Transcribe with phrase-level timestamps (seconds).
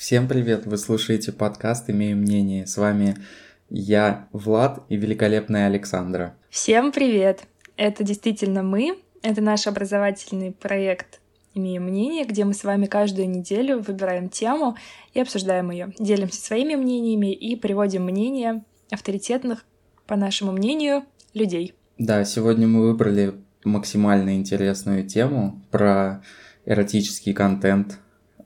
[0.00, 0.64] Всем привет!
[0.64, 2.66] Вы слушаете подкаст «Имею мнение».
[2.66, 3.18] С вами
[3.68, 6.34] я, Влад и великолепная Александра.
[6.48, 7.42] Всем привет!
[7.76, 8.98] Это действительно мы.
[9.20, 11.20] Это наш образовательный проект
[11.52, 14.74] «Имею мнение», где мы с вами каждую неделю выбираем тему
[15.12, 15.92] и обсуждаем ее.
[15.98, 19.66] Делимся своими мнениями и приводим мнения авторитетных,
[20.06, 21.04] по нашему мнению,
[21.34, 21.74] людей.
[21.98, 26.22] Да, сегодня мы выбрали максимально интересную тему про
[26.64, 27.98] эротический контент,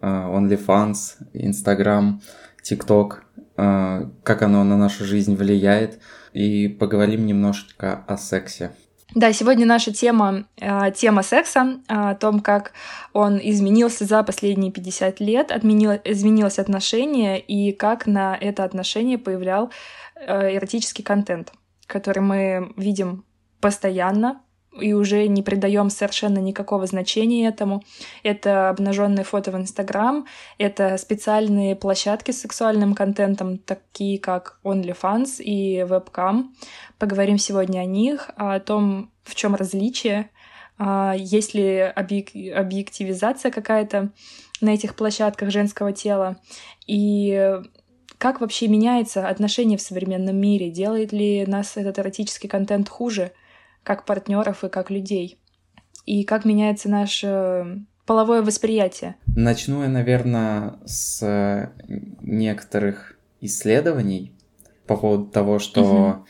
[0.05, 2.21] OnlyFans, Instagram,
[2.63, 3.15] TikTok,
[3.57, 6.01] э, как оно на нашу жизнь влияет,
[6.33, 8.73] и поговорим немножечко о сексе.
[9.15, 12.73] Да, сегодня наша тема э, тема секса, о том, как
[13.13, 19.71] он изменился за последние 50 лет, отменил, изменилось отношение и как на это отношение появлял
[20.17, 21.53] эротический контент,
[21.87, 23.25] который мы видим
[23.61, 24.41] постоянно,
[24.81, 27.83] и уже не придаем совершенно никакого значения этому.
[28.23, 30.27] Это обнаженные фото в Инстаграм,
[30.59, 36.49] это специальные площадки с сексуальным контентом, такие как OnlyFans и Webcam.
[36.99, 40.31] Поговорим сегодня о них, о том, в чем различие,
[40.79, 44.11] а, есть ли объективизация какая-то
[44.61, 46.37] на этих площадках женского тела,
[46.87, 47.61] и
[48.19, 53.33] как вообще меняется отношение в современном мире, делает ли нас этот эротический контент хуже—
[53.85, 55.39] как партнеров и как людей.
[56.07, 59.17] И как меняется наше половое восприятие.
[59.37, 64.35] Начну я, наверное, с некоторых исследований
[64.87, 66.27] по поводу того, что угу.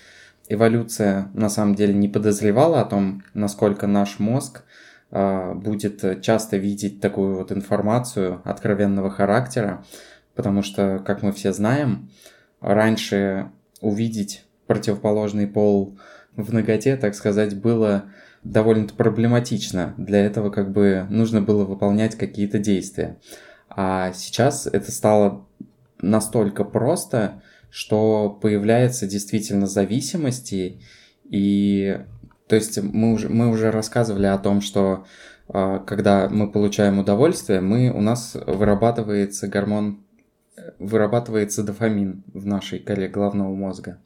[0.49, 4.65] эволюция на самом деле не подозревала о том, насколько наш мозг
[5.11, 9.85] э, будет часто видеть такую вот информацию откровенного характера,
[10.35, 12.11] потому что, как мы все знаем,
[12.61, 15.99] раньше увидеть противоположный пол
[16.37, 18.07] в ноготе, так сказать, было
[18.43, 19.95] довольно проблематично.
[19.97, 23.19] Для этого как бы нужно было выполнять какие-то действия.
[23.69, 25.47] А сейчас это стало
[26.01, 30.81] настолько просто, что появляется действительно зависимости.
[31.25, 31.99] И
[32.47, 35.07] то есть мы уже, мы уже рассказывали о том, что
[35.49, 40.05] а, когда мы получаем удовольствие, мы, у нас вырабатывается гормон,
[40.79, 43.99] вырабатывается дофамин в нашей коре головного мозга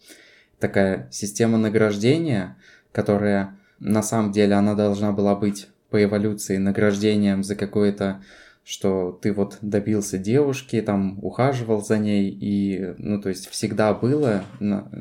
[0.59, 2.57] такая система награждения,
[2.93, 8.21] которая на самом деле она должна была быть по эволюции награждением за какое-то
[8.69, 14.45] что ты вот добился девушки, там ухаживал за ней, и, ну, то есть всегда было,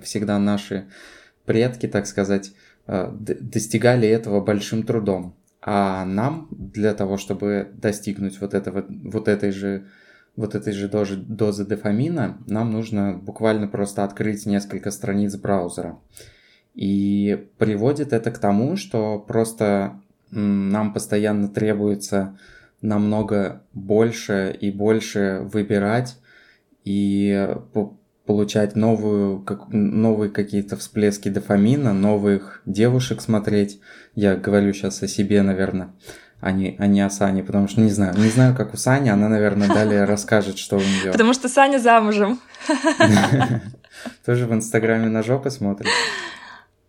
[0.01, 0.85] всегда наши
[1.45, 2.53] предки, так сказать,
[2.87, 5.35] э, достигали этого большим трудом.
[5.61, 9.87] А нам для того, чтобы достигнуть вот этого, вот этой же
[10.37, 15.99] вот этой же дозы, дозы дофамина, нам нужно буквально просто открыть несколько страниц браузера.
[16.75, 19.99] И приводит это к тому, что просто
[20.29, 22.37] нам постоянно требуется
[22.81, 26.17] намного больше и больше выбирать
[26.83, 27.55] и
[28.27, 33.79] получать новую, как, новые какие-то всплески дофамина, новых девушек смотреть.
[34.13, 35.93] Я говорю сейчас о себе, наверное
[36.39, 39.09] а не, а не о Сане, потому что не знаю, не знаю, как у Сани,
[39.09, 41.11] она, наверное, далее расскажет, что у нее.
[41.11, 42.39] Потому что Саня замужем.
[44.25, 45.89] Тоже в Инстаграме на жопы смотрит?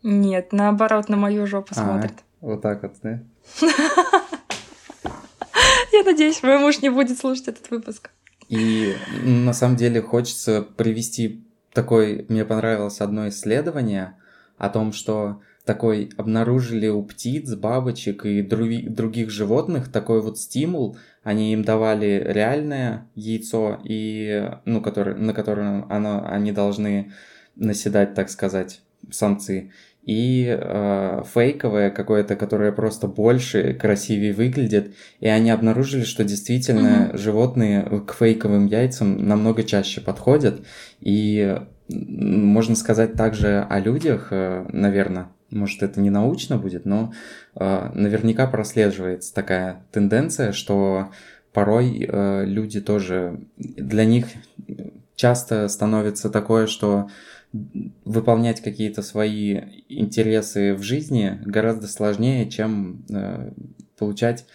[0.02, 2.14] Нет, наоборот, на мою жопу а, смотрит.
[2.40, 3.20] Вот так вот, да?
[5.92, 8.10] Я надеюсь, мой муж не будет слушать этот выпуск.
[8.48, 14.16] И на самом деле хочется привести такой, мне понравилось одно исследование
[14.56, 20.96] о том, что такой обнаружили у птиц, бабочек и други, других животных такой вот стимул.
[21.22, 27.12] Они им давали реальное яйцо, и, ну, который, на которое оно, они должны
[27.54, 28.80] наседать, так сказать,
[29.10, 29.70] самцы.
[30.04, 34.94] И э, фейковое какое-то, которое просто больше, красивее выглядит.
[35.20, 37.18] И они обнаружили, что действительно mm-hmm.
[37.18, 40.62] животные к фейковым яйцам намного чаще подходят.
[41.00, 41.58] И
[41.88, 47.12] можно сказать также о людях, э, наверное, может это не научно будет, но
[47.54, 51.10] э, наверняка прослеживается такая тенденция, что
[51.52, 54.26] порой э, люди тоже, для них
[55.16, 57.08] часто становится такое, что
[58.04, 63.52] выполнять какие-то свои интересы в жизни гораздо сложнее, чем э,
[63.96, 64.46] получать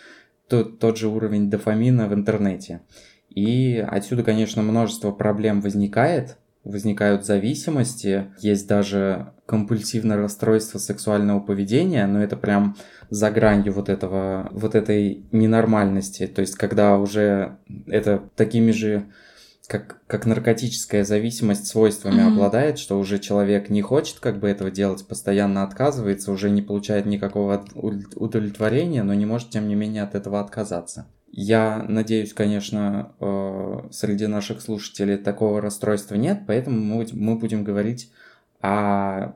[0.48, 2.82] тот, тот же уровень дофамина в интернете.
[3.30, 12.24] И отсюда, конечно, множество проблем возникает, возникают зависимости, есть даже компульсивное расстройство сексуального поведения, но
[12.24, 12.76] это прям
[13.12, 19.06] за гранью вот этого, вот этой ненормальности, то есть когда уже это такими же
[19.68, 22.34] как, как наркотическая зависимость свойствами mm-hmm.
[22.34, 27.06] обладает, что уже человек не хочет как бы этого делать, постоянно отказывается, уже не получает
[27.06, 31.06] никакого удовлетворения, но не может, тем не менее, от этого отказаться.
[31.32, 38.10] Я надеюсь, конечно, э, среди наших слушателей такого расстройства нет, поэтому мы, мы будем говорить
[38.64, 39.34] о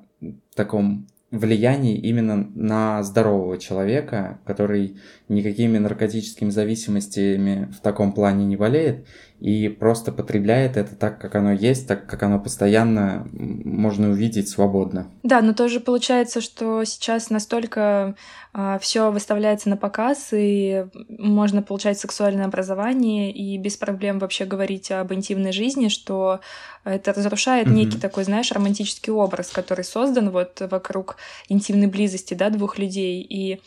[0.55, 4.97] таком влияние именно на здорового человека, который
[5.29, 9.05] никакими наркотическими зависимостями в таком плане не болеет
[9.39, 15.11] и просто потребляет это так, как оно есть, так, как оно постоянно можно увидеть свободно.
[15.21, 18.15] Да, но тоже получается, что сейчас настолько
[18.51, 24.89] а, все выставляется на показ, и можно получать сексуальное образование и без проблем вообще говорить
[24.89, 26.39] об интимной жизни, что
[26.83, 27.73] это разрушает mm-hmm.
[27.73, 33.21] некий такой, знаешь, романтический образ, который создан вот вокруг интимной близости, да, двух людей.
[33.21, 33.61] И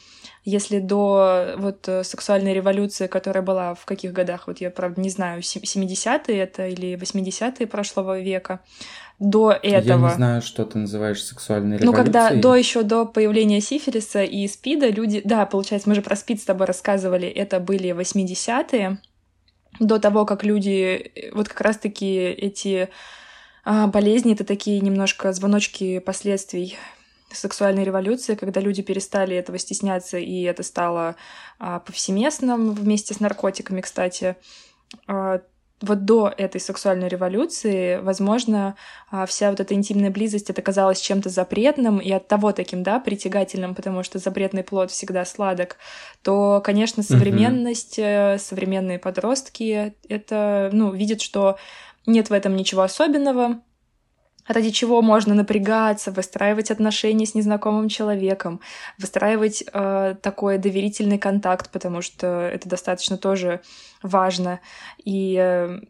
[0.51, 5.11] если до вот э, сексуальной революции, которая была в каких годах, вот я, правда, не
[5.11, 8.61] знаю, 70-е это или 80-е прошлого века,
[9.19, 10.07] до этого...
[10.07, 11.87] Я не знаю, что ты называешь сексуальной революцией.
[11.87, 15.21] Ну, когда до еще до появления сифилиса и спида люди...
[15.25, 18.99] Да, получается, мы же про спид с тобой рассказывали, это были 80-е,
[19.79, 21.13] до того, как люди...
[21.15, 22.89] Э, вот как раз-таки эти
[23.65, 26.79] а, болезни— это такие немножко звоночки последствий
[27.37, 31.17] сексуальной революции, когда люди перестали этого стесняться, и это стало
[31.59, 34.37] а, повсеместным вместе с наркотиками, кстати.
[35.07, 35.41] А,
[35.83, 38.77] вот до этой сексуальной революции, возможно,
[39.11, 43.01] а, вся вот эта интимная близость, это казалось чем-то запретным и от того таким, да,
[43.01, 45.77] притягательным, потому что запретный плод всегда сладок,
[46.23, 48.39] то, конечно, современность, mm-hmm.
[48.39, 51.57] современные подростки, это, ну, видят, что
[52.07, 53.61] нет в этом ничего особенного,
[54.53, 58.61] ради чего можно напрягаться, выстраивать отношения с незнакомым человеком,
[58.99, 63.61] выстраивать э, такой доверительный контакт, потому что это достаточно тоже
[64.03, 64.61] важно.
[65.05, 65.81] И э,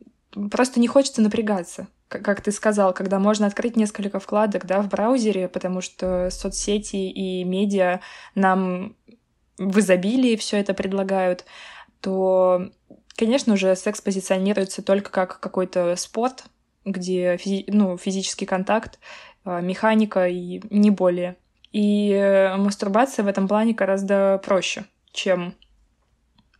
[0.51, 5.47] просто не хочется напрягаться как ты сказал, когда можно открыть несколько вкладок да, в браузере,
[5.47, 8.01] потому что соцсети и медиа
[8.35, 8.97] нам
[9.59, 11.45] в изобилии все это предлагают,
[12.01, 12.69] то,
[13.15, 16.47] конечно же, секс позиционируется только как какой-то спорт,
[16.91, 18.99] где физи ну, физический контакт,
[19.45, 21.37] а, механика и не более.
[21.73, 25.55] И э, мастурбация в этом плане гораздо проще, чем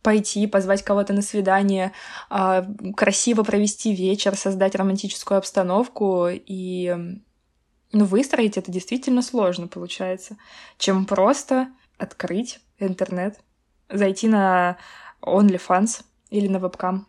[0.01, 1.91] пойти, позвать кого-то на свидание,
[2.29, 6.95] а, красиво провести вечер, создать романтическую обстановку и
[7.91, 10.37] ну, выстроить это действительно сложно получается,
[10.77, 11.67] чем просто
[11.97, 13.39] открыть интернет,
[13.89, 14.77] зайти на
[15.21, 17.07] OnlyFans или на вебкам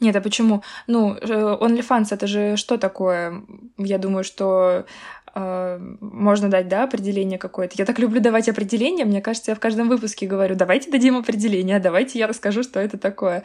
[0.00, 0.62] нет, а почему?
[0.86, 3.42] Ну, OnlyFans это же что такое?
[3.76, 4.86] Я думаю, что
[5.34, 7.74] э, можно дать, да, определение какое-то.
[7.76, 9.04] Я так люблю давать определение.
[9.04, 12.80] Мне кажется, я в каждом выпуске говорю, давайте дадим определение, а давайте я расскажу, что
[12.80, 13.42] это такое.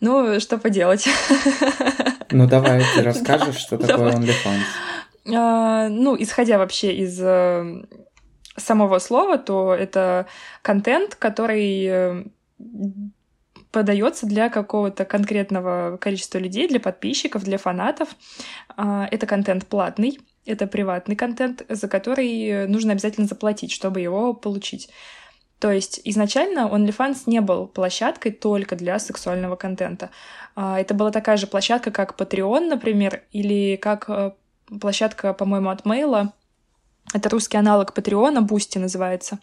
[0.00, 1.08] Ну, что поделать.
[2.30, 5.34] Ну, давай ты расскажешь, что такое OnlyFans.
[5.34, 7.82] А, ну, исходя вообще из э,
[8.56, 10.26] самого слова, то это
[10.62, 12.24] контент, который э,
[13.70, 18.08] подается для какого-то конкретного количества людей, для подписчиков, для фанатов.
[18.76, 24.90] А, это контент платный, это приватный контент, за который нужно обязательно заплатить, чтобы его получить.
[25.58, 30.10] То есть изначально OnlyFans не был площадкой только для сексуального контента.
[30.54, 34.32] А, это была такая же площадка, как Patreon, например, или как э,
[34.80, 36.32] площадка, по-моему, от Мейла.
[37.12, 39.40] Это русский аналог Патреона, Бусти называется.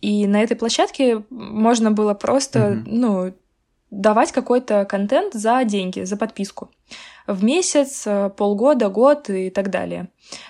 [0.00, 2.82] И на этой площадке можно было просто, mm-hmm.
[2.86, 3.34] ну,
[3.90, 6.70] давать какой-то контент за деньги, за подписку.
[7.26, 10.08] В месяц, э, полгода, год и так далее.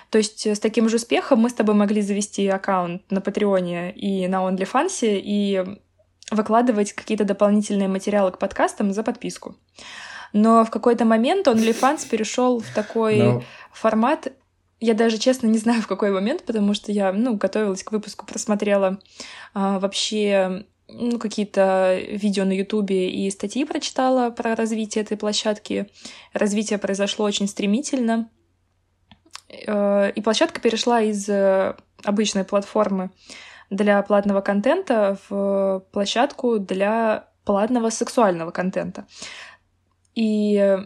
[0.09, 3.91] То есть э, с таким же успехом мы с тобой могли завести аккаунт на Патреоне
[3.91, 5.63] и на OnlyFans и
[6.31, 9.55] выкладывать какие-то дополнительные материалы к подкастам за подписку.
[10.33, 13.33] Но в какой-то момент OnlyFans перешел в такой Но...
[13.33, 13.43] Ну.
[13.71, 14.27] формат,
[14.79, 18.25] я даже честно не знаю в какой момент, потому что я, ну, готовилась к выпуску,
[18.25, 18.99] просмотрела
[19.53, 25.89] а, вообще ну, какие-то видео на Ютубе и статьи прочитала про развитие этой площадки.
[26.33, 28.29] Развитие произошло очень стремительно.
[29.49, 33.11] Э, и площадка перешла из э, обычной платформы
[33.69, 39.05] для платного контента в площадку для платного сексуального контента.
[40.15, 40.77] И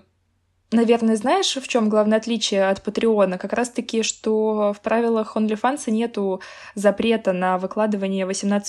[0.73, 3.37] Наверное, знаешь, в чем главное отличие от Патреона?
[3.37, 6.41] Как раз-таки, что в правилах OnlyFans нету
[6.75, 8.61] запрета на выкладывание 18+.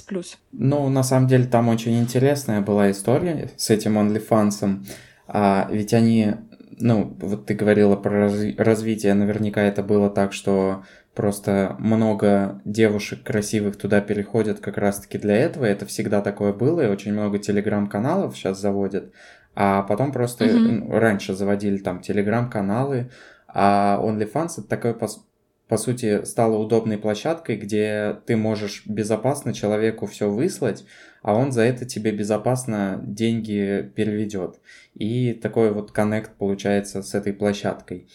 [0.52, 4.84] Ну, на самом деле, там очень интересная была история с этим OnlyFans.
[5.26, 6.34] А, ведь они,
[6.78, 10.84] ну, вот ты говорила про раз- развитие, наверняка это было так, что
[11.14, 15.64] просто много девушек красивых туда переходят как раз-таки для этого.
[15.64, 19.12] Это всегда такое было, и очень много телеграм-каналов сейчас заводят.
[19.54, 20.98] А потом просто mm-hmm.
[20.98, 23.10] раньше заводили там телеграм-каналы,
[23.48, 25.08] а OnlyFans это такой, по,
[25.68, 30.84] по сути, стала удобной площадкой, где ты можешь безопасно человеку все выслать,
[31.22, 34.60] а он за это тебе безопасно деньги переведет.
[34.94, 38.08] И такой вот коннект получается с этой площадкой.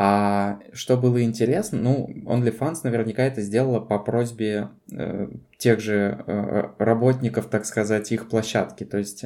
[0.00, 5.26] А что было интересно, ну, OnlyFans наверняка это сделала по просьбе э,
[5.56, 8.84] тех же э, работников, так сказать, их площадки.
[8.84, 9.24] То есть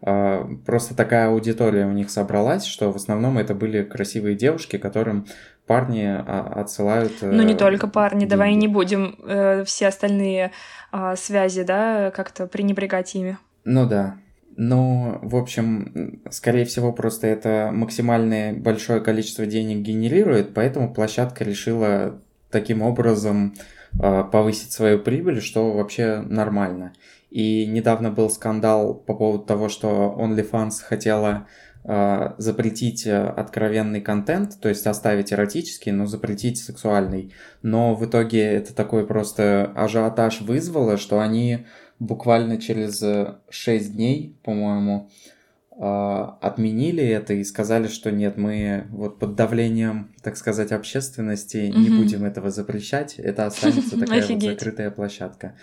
[0.00, 5.26] э, просто такая аудитория у них собралась, что в основном это были красивые девушки, которым
[5.66, 7.12] парни а, отсылают...
[7.20, 8.30] Э, ну, не только парни, деньги.
[8.30, 10.52] давай не будем э, все остальные
[10.90, 13.36] э, связи, да, как-то пренебрегать ими.
[13.64, 14.16] Ну да,
[14.56, 22.20] ну, в общем, скорее всего, просто это максимальное большое количество денег генерирует, поэтому площадка решила
[22.50, 23.54] таким образом
[24.00, 26.92] э, повысить свою прибыль, что вообще нормально.
[27.30, 31.48] И недавно был скандал по поводу того, что OnlyFans хотела
[31.82, 37.32] э, запретить откровенный контент, то есть оставить эротический, но запретить сексуальный.
[37.62, 41.66] Но в итоге это такой просто ажиотаж вызвало, что они
[41.98, 43.02] буквально через
[43.50, 45.10] 6 э, дней, по-моему,
[45.76, 51.78] а, отменили это и сказали, что нет, мы вот под давлением, так сказать, общественности угу.
[51.78, 55.56] не будем этого запрещать, это останется такая вот закрытая площадка.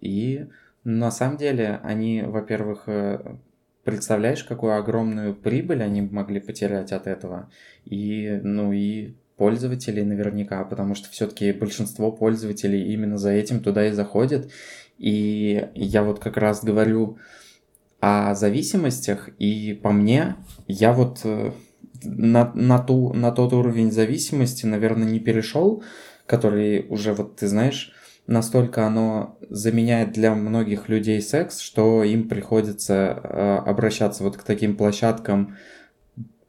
[0.00, 0.46] И
[0.82, 3.36] на самом деле они, во-первых, э,
[3.84, 7.48] представляешь, какую огромную прибыль они могли потерять от этого,
[7.84, 13.92] и, ну и пользователей наверняка, потому что все-таки большинство пользователей именно за этим туда и
[13.92, 14.50] заходят,
[14.98, 17.18] и я вот как раз говорю
[18.00, 20.36] о зависимостях, и по мне,
[20.68, 21.52] я вот э,
[22.04, 25.82] на, на, ту, на тот уровень зависимости, наверное, не перешел,
[26.26, 27.92] который уже, вот ты знаешь,
[28.26, 34.76] настолько оно заменяет для многих людей секс, что им приходится э, обращаться вот к таким
[34.76, 35.56] площадкам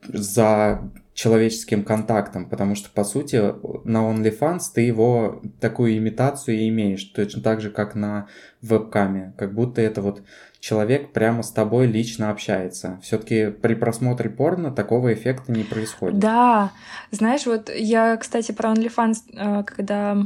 [0.07, 3.37] за человеческим контактом, потому что, по сути,
[3.85, 8.27] на OnlyFans ты его такую имитацию и имеешь, точно так же, как на
[8.61, 10.21] вебкаме, как будто это вот
[10.59, 12.99] человек прямо с тобой лично общается.
[13.01, 16.19] Все-таки при просмотре порно такого эффекта не происходит.
[16.19, 16.71] Да,
[17.09, 20.17] знаешь, вот я, кстати, про OnlyFans, э, когда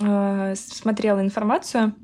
[0.00, 1.94] э, смотрела информацию,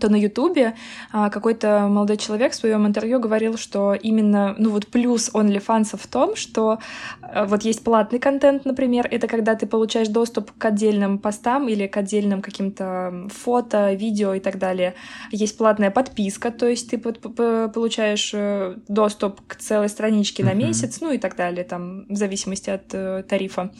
[0.00, 0.74] то на Ютубе
[1.12, 6.06] а, какой-то молодой человек в своем интервью говорил, что именно, ну вот плюс OnlyFans в
[6.06, 6.78] том, что
[7.20, 11.86] а, вот есть платный контент, например, это когда ты получаешь доступ к отдельным постам или
[11.86, 14.94] к отдельным каким-то фото, видео и так далее.
[15.30, 21.12] Есть платная подписка, то есть ты получаешь э, доступ к целой страничке на месяц, ну
[21.12, 23.72] и так далее, там в зависимости от э, тарифа.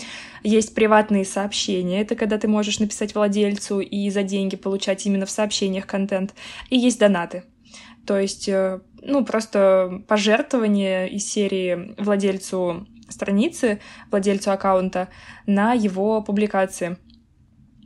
[0.42, 5.30] Есть приватные сообщения, это когда ты можешь написать владельцу и за деньги получать именно в
[5.30, 6.34] сообщениях контент.
[6.68, 7.44] И есть донаты.
[8.06, 13.80] То есть, э, ну, просто пожертвование из серии владельцу страницы,
[14.11, 15.08] владельцу аккаунта
[15.46, 16.96] на его публикации.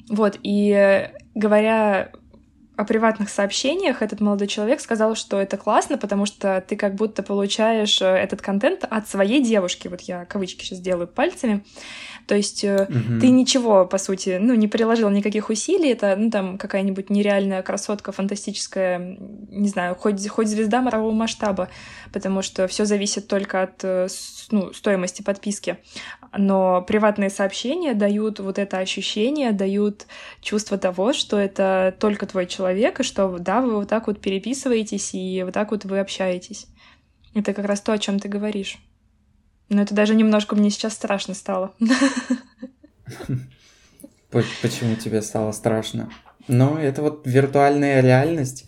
[0.09, 2.13] Вот, и говоря
[2.77, 7.23] о приватных сообщениях этот молодой человек сказал, что это классно, потому что ты как будто
[7.23, 9.89] получаешь э, этот контент от своей девушки.
[9.89, 11.65] Вот я кавычки сейчас делаю пальцами.
[12.27, 13.21] То есть угу.
[13.21, 15.91] ты ничего, по сути, ну, не приложил никаких усилий.
[15.91, 19.17] Это, ну, там, какая-нибудь нереальная красотка, фантастическая,
[19.49, 21.69] не знаю, хоть, хоть звезда мирового масштаба,
[22.13, 24.09] потому что все зависит только от э,
[24.51, 25.79] ну, стоимости подписки.
[26.37, 30.07] Но приватные сообщения дают вот это ощущение, дают
[30.43, 35.15] чувство того, что это только твой человек, и что, да, вы вот так вот переписываетесь,
[35.15, 36.67] и вот так вот вы общаетесь.
[37.35, 38.79] Это как раз то, о чем ты говоришь.
[39.69, 41.75] Но это даже немножко мне сейчас страшно стало.
[44.31, 46.11] Почему тебе стало страшно?
[46.49, 48.67] Ну, это вот виртуальная реальность,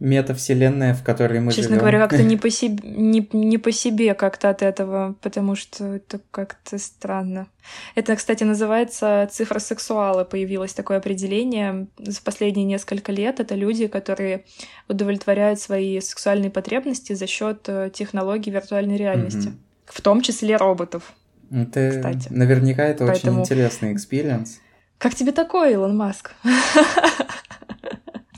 [0.00, 1.80] метавселенная, в которой мы Честно живем.
[1.80, 6.20] говоря, как-то не по себе, не, не по себе как-то от этого, потому что это
[6.30, 7.46] как-то странно.
[7.94, 10.24] Это, кстати, называется цифросексуалы.
[10.24, 13.40] Появилось такое определение за последние несколько лет.
[13.40, 14.44] Это люди, которые
[14.88, 19.48] удовлетворяют свои сексуальные потребности за счет э, технологий виртуальной реальности.
[19.48, 21.12] Mm-hmm в том числе роботов.
[21.50, 22.28] Это, кстати.
[22.30, 23.42] Наверняка это Поэтому...
[23.42, 24.60] очень интересный experience.
[24.98, 26.32] Как тебе такое, Илон Маск?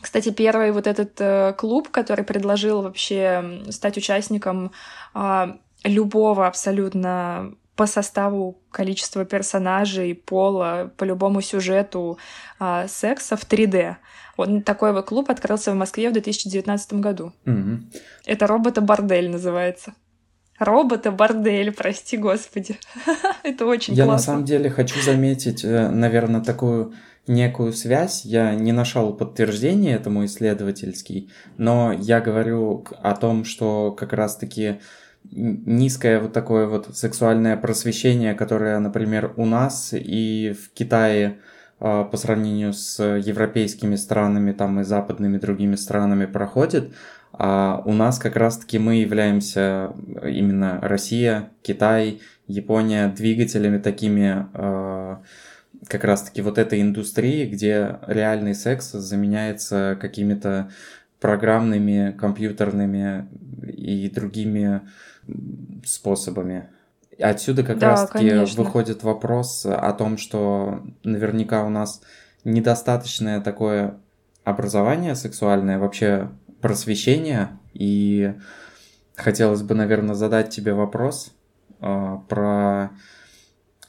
[0.07, 4.71] Кстати, первый вот этот э, клуб, который предложил вообще стать участником
[5.17, 5.47] э,
[5.83, 12.19] любого абсолютно по составу количества персонажей, пола, по любому сюжету
[12.61, 13.97] э, секса в 3D.
[14.37, 17.33] Вот такой вот клуб открылся в Москве в 2019 году.
[17.45, 17.79] Mm-hmm.
[18.27, 19.93] Это робота-бордель называется.
[20.61, 22.79] Робота-бордель, прости господи.
[23.43, 24.13] Это очень Я классно.
[24.13, 26.95] на самом деле хочу заметить, э, наверное, такую
[27.27, 28.25] некую связь.
[28.25, 34.81] Я не нашел подтверждения этому исследовательский, но я говорю о том, что как раз-таки
[35.31, 41.39] низкое вот такое вот сексуальное просвещение, которое, например, у нас и в Китае
[41.81, 46.93] а, по сравнению с европейскими странами там и западными другими странами проходит,
[47.33, 49.93] а у нас как раз-таки мы являемся
[50.23, 55.23] именно Россия, Китай, Япония двигателями такими а,
[55.89, 60.71] как раз-таки вот этой индустрии, где реальный секс заменяется какими-то
[61.21, 63.29] программными, компьютерными
[63.63, 64.83] и другими
[65.85, 66.69] способами.
[67.19, 68.63] Отсюда как да, раз-таки конечно.
[68.63, 72.03] выходит вопрос о том, что наверняка у нас
[72.45, 73.99] недостаточное такое
[74.45, 76.31] образование сексуальное, вообще
[76.61, 78.35] просвещение, и
[79.17, 81.35] хотелось бы, наверное, задать тебе вопрос
[81.81, 82.91] э, про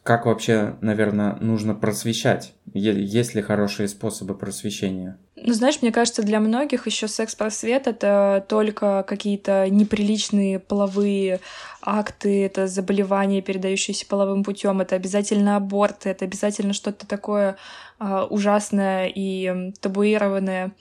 [0.07, 2.53] как вообще, наверное, нужно просвещать?
[2.73, 5.17] Есть ли хорошие способы просвещения?
[5.35, 11.41] Ну, знаешь, мне кажется, для многих еще секс-просвет— это только какие-то неприличные половые
[11.81, 17.57] акты, это заболевания, передающиеся половым путем, это обязательно аборт, это обязательно что-то такое
[17.99, 20.71] э, ужасное и табуированное,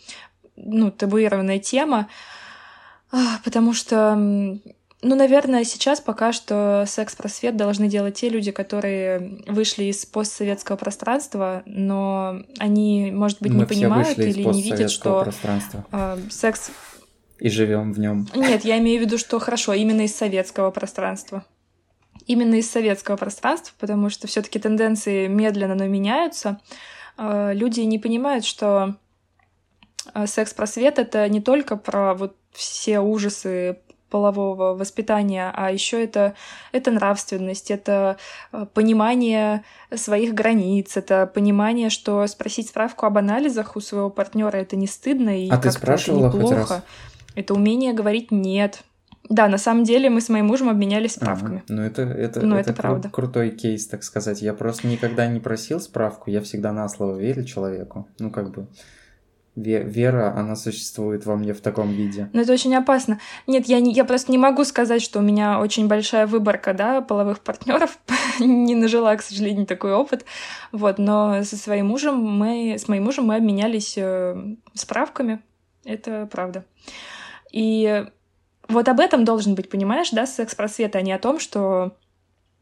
[0.54, 2.06] ну, табуированная тема,
[3.10, 4.60] э, потому что
[5.06, 11.62] ну, наверное, сейчас пока что секс-просвет должны делать те люди, которые вышли из постсоветского пространства,
[11.64, 15.30] но они, может быть, Мы не понимают или не видят, что.
[15.92, 16.70] Э, секс
[17.38, 18.26] и живем в нем.
[18.34, 21.44] Нет, я имею в виду, что хорошо, именно из советского пространства.
[22.26, 26.60] Именно из советского пространства, потому что все-таки тенденции медленно, но меняются.
[27.18, 28.96] Э, люди не понимают, что
[30.14, 33.78] э, секс-просвет это не только про вот все ужасы
[34.10, 36.34] полового воспитания, а еще это,
[36.72, 38.16] это нравственность, это
[38.52, 44.76] э, понимание своих границ, это понимание, что спросить справку об анализах у своего партнера это
[44.76, 46.56] не стыдно и а ты спрашивала это неплохо.
[46.56, 46.82] Хоть раз?
[47.34, 48.82] Это умение говорить нет.
[49.28, 51.62] Да, на самом деле мы с моим мужем обменялись справками.
[51.64, 51.64] Ага.
[51.68, 53.08] Ну это это, Но это, это правда.
[53.10, 54.40] крутой кейс, так сказать.
[54.40, 58.08] Я просто никогда не просил справку, я всегда на слово верю человеку.
[58.18, 58.68] Ну как бы
[59.56, 62.28] вера, она существует во мне в таком виде.
[62.32, 63.18] Но это очень опасно.
[63.46, 67.00] Нет, я, не, я просто не могу сказать, что у меня очень большая выборка, да,
[67.00, 67.98] половых партнеров.
[68.38, 70.24] не нажила, к сожалению, такой опыт.
[70.72, 74.36] Вот, но со своим мужем мы, с моим мужем мы обменялись э,
[74.74, 75.40] справками.
[75.84, 76.64] Это правда.
[77.50, 78.04] И
[78.68, 81.96] вот об этом должен быть, понимаешь, да, секс-просвет, а не о том, что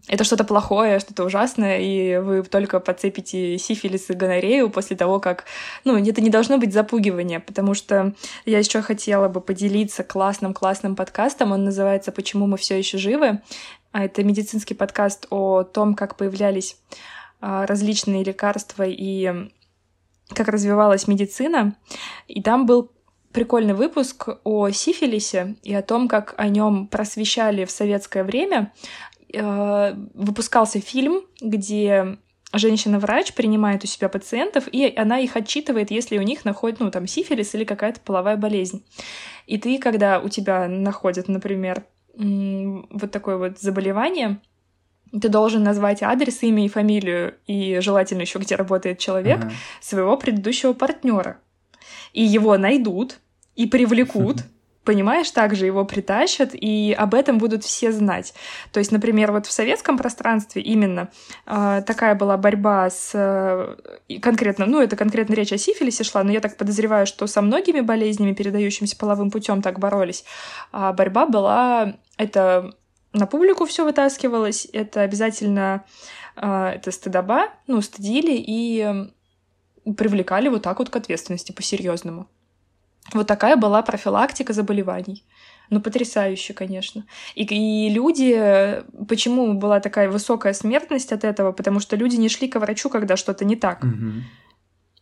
[0.06, 5.44] это что-то плохое, что-то ужасное, и вы только подцепите сифилис и гонорею после того, как...
[5.84, 8.12] Ну, это не должно быть запугивание, потому что
[8.44, 11.52] я еще хотела бы поделиться классным-классным подкастом.
[11.52, 13.40] Он называется «Почему мы все еще живы?».
[13.92, 16.76] А это медицинский подкаст о том, как появлялись
[17.40, 19.48] а, различные лекарства и
[20.34, 21.76] как развивалась медицина.
[22.26, 22.90] И там был
[23.34, 28.72] прикольный выпуск о сифилисе и о том, как о нем просвещали в советское время,
[30.14, 32.18] выпускался фильм, где
[32.52, 37.06] женщина-врач принимает у себя пациентов, и она их отчитывает, если у них находит, ну, там,
[37.06, 38.84] сифилис или какая-то половая болезнь.
[39.46, 41.84] И ты, когда у тебя находят, например,
[42.16, 44.40] вот такое вот заболевание,
[45.10, 49.52] ты должен назвать адрес, имя и фамилию, и желательно еще, где работает человек, ага.
[49.80, 51.38] своего предыдущего партнера.
[52.12, 53.18] И его найдут
[53.54, 54.38] и привлекут
[54.84, 58.34] понимаешь, также его притащат, и об этом будут все знать.
[58.72, 61.10] То есть, например, вот в советском пространстве именно
[61.46, 66.32] э, такая была борьба с э, конкретно, ну, это конкретно речь о сифилисе шла, но
[66.32, 70.24] я так подозреваю, что со многими болезнями, передающимися половым путем, так боролись.
[70.72, 72.74] А борьба была, это
[73.12, 75.84] на публику все вытаскивалось, это обязательно
[76.36, 79.08] э, это стыдоба, ну, стыдили и
[79.96, 82.28] привлекали вот так вот к ответственности по-серьезному.
[83.12, 85.24] Вот такая была профилактика заболеваний.
[85.70, 87.04] Ну, потрясающе, конечно.
[87.34, 88.82] И, и люди...
[89.08, 91.52] Почему была такая высокая смертность от этого?
[91.52, 93.82] Потому что люди не шли к врачу, когда что-то не так.
[93.82, 94.12] Угу.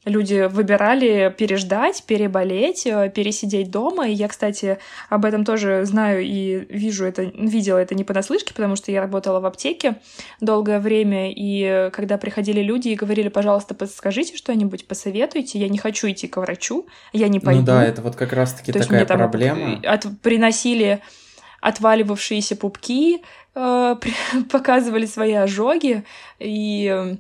[0.05, 4.09] Люди выбирали переждать, переболеть, э, пересидеть дома.
[4.09, 8.75] И я, кстати, об этом тоже знаю и вижу это, видела это не понаслышке, потому
[8.75, 10.01] что я работала в аптеке
[10.41, 16.11] долгое время, и когда приходили люди и говорили, пожалуйста, подскажите что-нибудь, посоветуйте, я не хочу
[16.11, 17.61] идти к врачу, я не пойду.
[17.61, 19.81] Ну да, это вот как раз-таки такая мне, там, проблема.
[19.85, 21.01] От, приносили
[21.61, 23.23] отваливавшиеся пупки,
[23.55, 23.97] э,
[24.51, 26.03] показывали свои ожоги,
[26.41, 27.17] и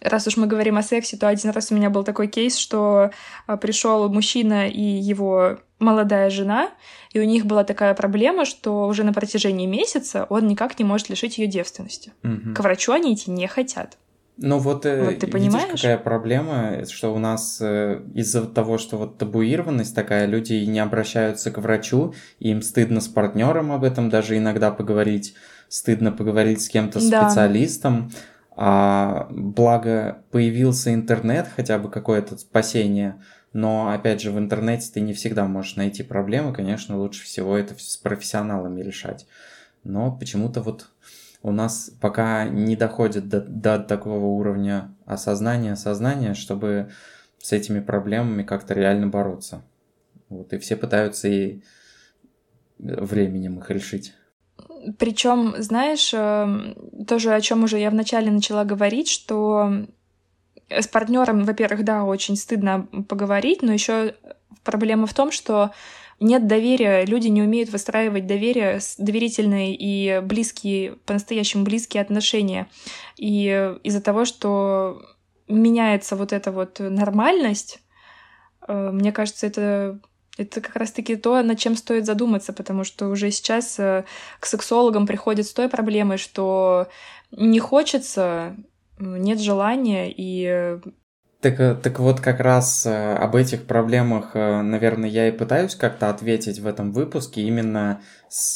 [0.00, 3.10] раз уж мы говорим о сексе, то один раз у меня был такой кейс, что
[3.46, 6.70] а, пришел мужчина и его молодая жена,
[7.12, 11.08] и у них была такая проблема, что уже на протяжении месяца он никак не может
[11.08, 12.12] лишить ее девственности.
[12.24, 12.54] Угу.
[12.54, 13.96] К врачу они идти не хотят.
[14.40, 15.66] Ну вот, э, вот ты понимаешь?
[15.66, 20.78] видишь, какая проблема, что у нас э, из-за того, что вот табуированность такая, люди не
[20.78, 25.34] обращаются к врачу, им стыдно с партнером об этом даже иногда поговорить,
[25.68, 27.28] стыдно поговорить с кем-то да.
[27.28, 28.12] специалистом.
[28.60, 35.12] А, благо появился интернет, хотя бы какое-то спасение, но опять же в интернете ты не
[35.12, 39.28] всегда можешь найти проблемы, конечно, лучше всего это с профессионалами решать.
[39.84, 40.88] Но почему-то вот
[41.42, 46.90] у нас пока не доходит до, до такого уровня осознания, сознания, чтобы
[47.38, 49.62] с этими проблемами как-то реально бороться.
[50.28, 51.62] Вот, и все пытаются и
[52.80, 54.14] временем их решить.
[54.98, 56.74] Причем, знаешь, эм,
[57.06, 59.86] тоже о чем уже я вначале начала говорить, что
[60.70, 64.14] с партнером, во-первых, да, очень стыдно поговорить, но еще
[64.64, 65.72] проблема в том, что
[66.20, 72.68] нет доверия, люди не умеют выстраивать доверие, доверительные и близкие, по-настоящему близкие отношения.
[73.16, 75.00] И из-за того, что
[75.46, 77.80] меняется вот эта вот нормальность,
[78.66, 80.00] э, мне кажется, это
[80.38, 84.04] это как раз-таки то, над чем стоит задуматься, потому что уже сейчас э,
[84.40, 86.88] к сексологам приходят с той проблемой, что
[87.30, 88.56] не хочется,
[88.98, 90.78] нет желания, и
[91.40, 95.76] так, э, так вот как раз э, об этих проблемах, э, наверное, я и пытаюсь
[95.76, 98.00] как-то ответить в этом выпуске, именно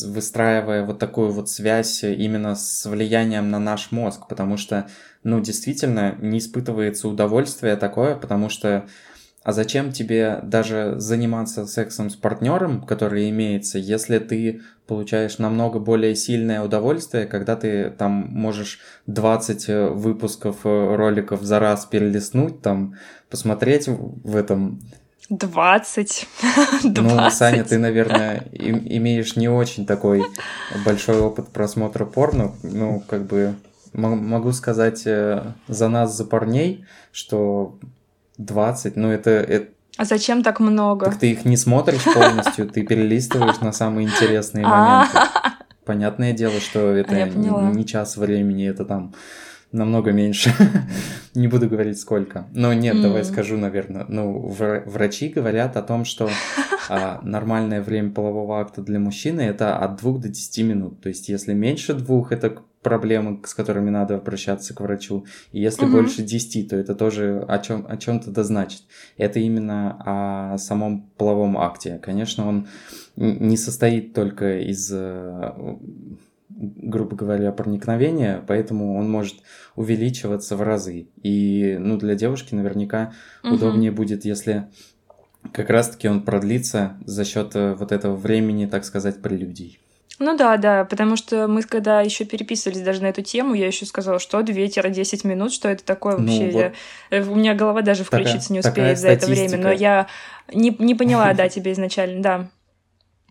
[0.05, 4.89] выстраивая вот такую вот связь именно с влиянием на наш мозг, потому что,
[5.23, 8.87] ну, действительно, не испытывается удовольствие такое, потому что
[9.45, 16.15] а зачем тебе даже заниматься сексом с партнером, который имеется, если ты получаешь намного более
[16.15, 22.97] сильное удовольствие, когда ты там можешь 20 э, выпусков э, роликов за раз перелистнуть, там
[23.31, 24.93] посмотреть в этом 20.
[25.39, 26.29] 20.
[26.85, 30.23] Ну, Саня, ты, наверное, имеешь не очень такой
[30.85, 32.53] большой опыт просмотра порно.
[32.63, 33.55] Ну, как бы
[33.93, 37.79] могу сказать э, за нас, за парней, что
[38.45, 39.69] 20, ну это, это...
[39.97, 41.07] А зачем так много?
[41.07, 45.19] Так ты их не смотришь полностью, ты перелистываешь на самые интересные моменты.
[45.85, 49.15] Понятное дело, что это не час времени, это там
[49.73, 50.53] намного меньше.
[51.35, 52.47] не буду говорить сколько.
[52.53, 54.05] Но нет, давай скажу, наверное.
[54.09, 54.55] Ну,
[54.87, 56.31] врачи говорят о том, что
[56.89, 61.01] а, нормальное время полового акта для мужчины это от 2 до 10 минут.
[61.01, 65.25] То есть, если меньше двух, это проблемы, с которыми надо обращаться к врачу.
[65.53, 65.93] И если угу.
[65.93, 68.83] больше 10, то это тоже о чем о чем-то да значит.
[69.17, 71.99] Это именно о самом половом акте.
[72.03, 72.69] Конечно, он
[73.17, 75.53] не состоит только из э,
[76.55, 79.37] грубо говоря, проникновения, поэтому он может
[79.75, 81.09] увеличиваться в разы.
[81.23, 83.55] И ну, для девушки наверняка угу.
[83.55, 84.69] удобнее будет, если
[85.53, 89.82] как раз-таки он продлится за счет э, вот этого времени, так сказать, прелюдий.
[90.19, 93.87] Ну да, да, потому что мы когда еще переписывались даже на эту тему, я еще
[93.87, 96.47] сказала, что 2-10 минут, что это такое ну вообще.
[96.47, 96.61] Ну, вот.
[96.61, 96.73] я,
[97.11, 100.07] э, у меня голова даже включиться такая, не успеет за это время, но я
[100.53, 102.49] не, не поняла, да, тебе изначально, да.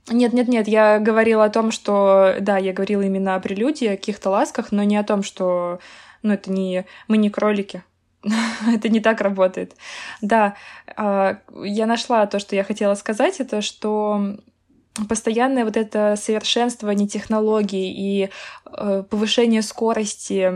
[0.09, 3.97] Нет, нет, нет, я говорила о том, что, да, я говорила именно о прелюдии, о
[3.97, 5.79] каких-то ласках, но не о том, что,
[6.23, 7.83] ну, это не, мы не кролики,
[8.67, 9.75] это не так работает.
[10.21, 10.55] Да,
[10.95, 14.37] а, я нашла то, что я хотела сказать, это что
[15.07, 18.29] постоянное вот это совершенствование технологий и
[18.65, 20.51] э, повышение скорости,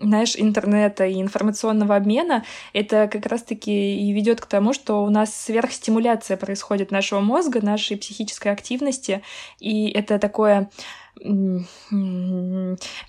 [0.00, 5.34] знаешь, интернета и информационного обмена, это как раз-таки и ведет к тому, что у нас
[5.34, 9.22] сверхстимуляция происходит нашего мозга, нашей психической активности,
[9.58, 10.70] и это такое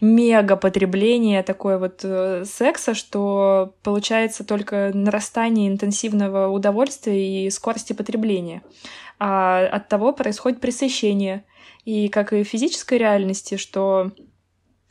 [0.01, 8.63] мега потребление такое вот э, секса, что получается только нарастание интенсивного удовольствия и скорости потребления
[9.23, 11.45] а от того происходит пресыщение.
[11.85, 14.11] И как и в физической реальности, что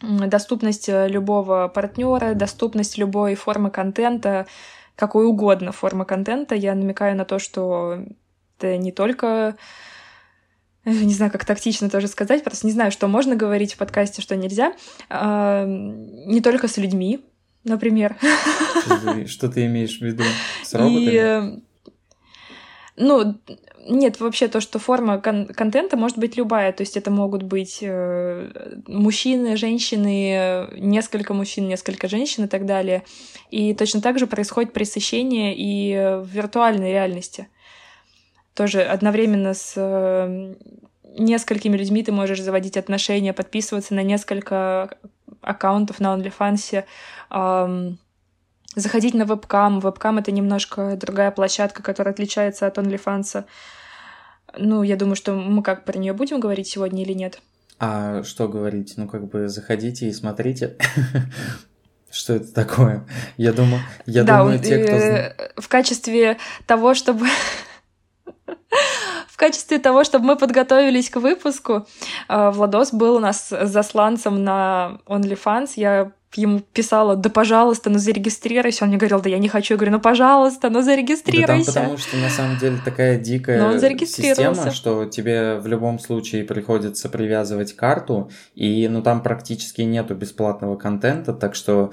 [0.03, 4.47] доступность любого партнера, доступность любой формы контента,
[4.95, 8.05] какой угодно формы контента, я намекаю на то, что
[8.57, 9.57] это не только
[10.85, 14.37] не знаю, как тактично тоже сказать, просто не знаю, что можно говорить в подкасте, что
[14.37, 14.73] нельзя,
[15.09, 17.21] а, не только с людьми,
[17.65, 18.17] например.
[19.27, 20.25] Что ты имеешь в виду?
[20.63, 21.57] С роботами?
[21.57, 21.63] И,
[22.97, 23.39] ну,
[23.89, 26.73] нет, вообще то, что форма кон- контента может быть любая.
[26.73, 33.05] То есть это могут быть э, мужчины, женщины, несколько мужчин, несколько женщин и так далее.
[33.51, 37.49] И точно так же происходит пресыщение и в виртуальной реальности.
[38.55, 40.55] Тоже одновременно с э,
[41.17, 44.91] несколькими людьми ты можешь заводить отношения, подписываться на несколько
[45.41, 46.85] аккаунтов на OnlyFans.
[47.31, 47.99] Эм,
[48.75, 49.81] заходить на вебкам.
[49.81, 53.45] Вебкам— это немножко другая площадка, которая отличается от OnlyFans.
[54.59, 57.41] Ну, я думаю, что мы как про нее будем говорить сегодня или нет?
[57.79, 58.95] А что говорить?
[58.97, 60.77] Ну, как бы заходите и смотрите.
[62.11, 63.07] Что это такое?
[63.37, 64.97] Я думаю, я да, думаю, те, кто...
[64.97, 67.27] э, В качестве того, чтобы...
[69.29, 71.87] В качестве того, чтобы мы подготовились к выпуску,
[72.29, 75.73] э, Владос был у нас засланцем на OnlyFans.
[75.77, 78.85] Я ему писала, да пожалуйста, ну зарегистрируйся.
[78.85, 79.75] Он мне говорил, да я не хочу.
[79.75, 81.67] Я говорю, ну пожалуйста, ну зарегистрируйся.
[81.67, 86.45] Да там потому что на самом деле такая дикая система, что тебе в любом случае
[86.45, 91.91] приходится привязывать карту, и ну там практически нету бесплатного контента, так что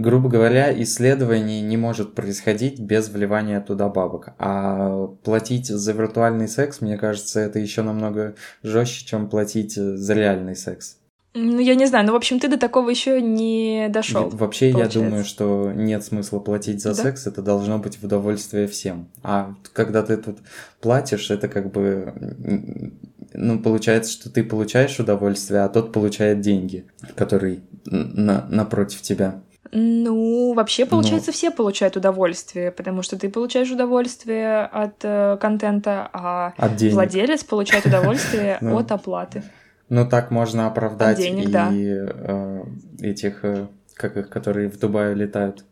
[0.00, 4.30] грубо говоря, исследование не может происходить без вливания туда бабок.
[4.38, 10.56] А платить за виртуальный секс, мне кажется, это еще намного жестче, чем платить за реальный
[10.56, 10.96] секс.
[11.32, 14.28] Ну, я не знаю, ну, в общем, ты до такого еще не дошел.
[14.30, 14.98] Вообще, получается.
[14.98, 17.02] я думаю, что нет смысла платить за да?
[17.02, 19.06] секс, это должно быть в удовольствие всем.
[19.22, 20.38] А когда ты тут
[20.80, 22.92] платишь, это как бы.
[23.32, 29.40] Ну, получается, что ты получаешь удовольствие, а тот получает деньги, который на, напротив тебя.
[29.72, 36.10] Ну, вообще, получается, ну, все получают удовольствие, потому что ты получаешь удовольствие от э, контента,
[36.12, 38.76] а от владелец получает удовольствие ну.
[38.76, 39.44] от оплаты.
[39.88, 41.70] Ну, так можно оправдать денег, и да.
[41.72, 42.64] э,
[43.00, 45.64] этих, э, как их, которые в Дубае летают.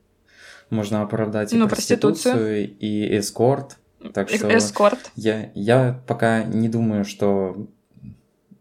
[0.70, 3.78] Можно оправдать и ну, проституцию, проституцию, и эскорт.
[4.12, 5.10] Так что эскорт.
[5.16, 7.66] Я, я пока не думаю, что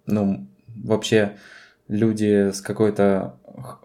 [0.07, 0.47] ну,
[0.83, 1.33] вообще
[1.87, 3.35] люди с какой-то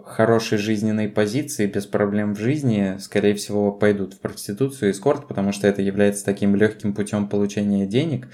[0.04, 5.52] хорошей жизненной позиции, без проблем в жизни, скорее всего, пойдут в проституцию и эскорт, потому
[5.52, 8.28] что это является таким легким путем получения денег.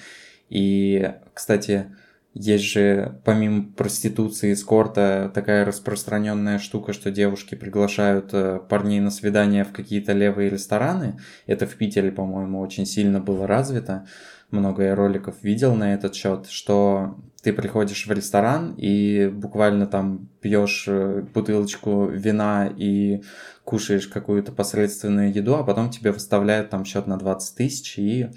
[0.49, 1.87] И, кстати,
[2.35, 9.11] есть же помимо проституции и эскорта такая распространенная штука, что девушки приглашают э, парней на
[9.11, 11.19] свидания в какие-то левые рестораны.
[11.47, 14.07] Это в Питере, по-моему, очень сильно было развито.
[14.51, 20.29] Много я роликов видел на этот счет, что ты приходишь в ресторан и буквально там
[20.43, 23.23] пьешь э, бутылочку вина и
[23.65, 28.29] кушаешь какую-то посредственную еду, а потом тебе выставляют там счет на 20 тысяч, и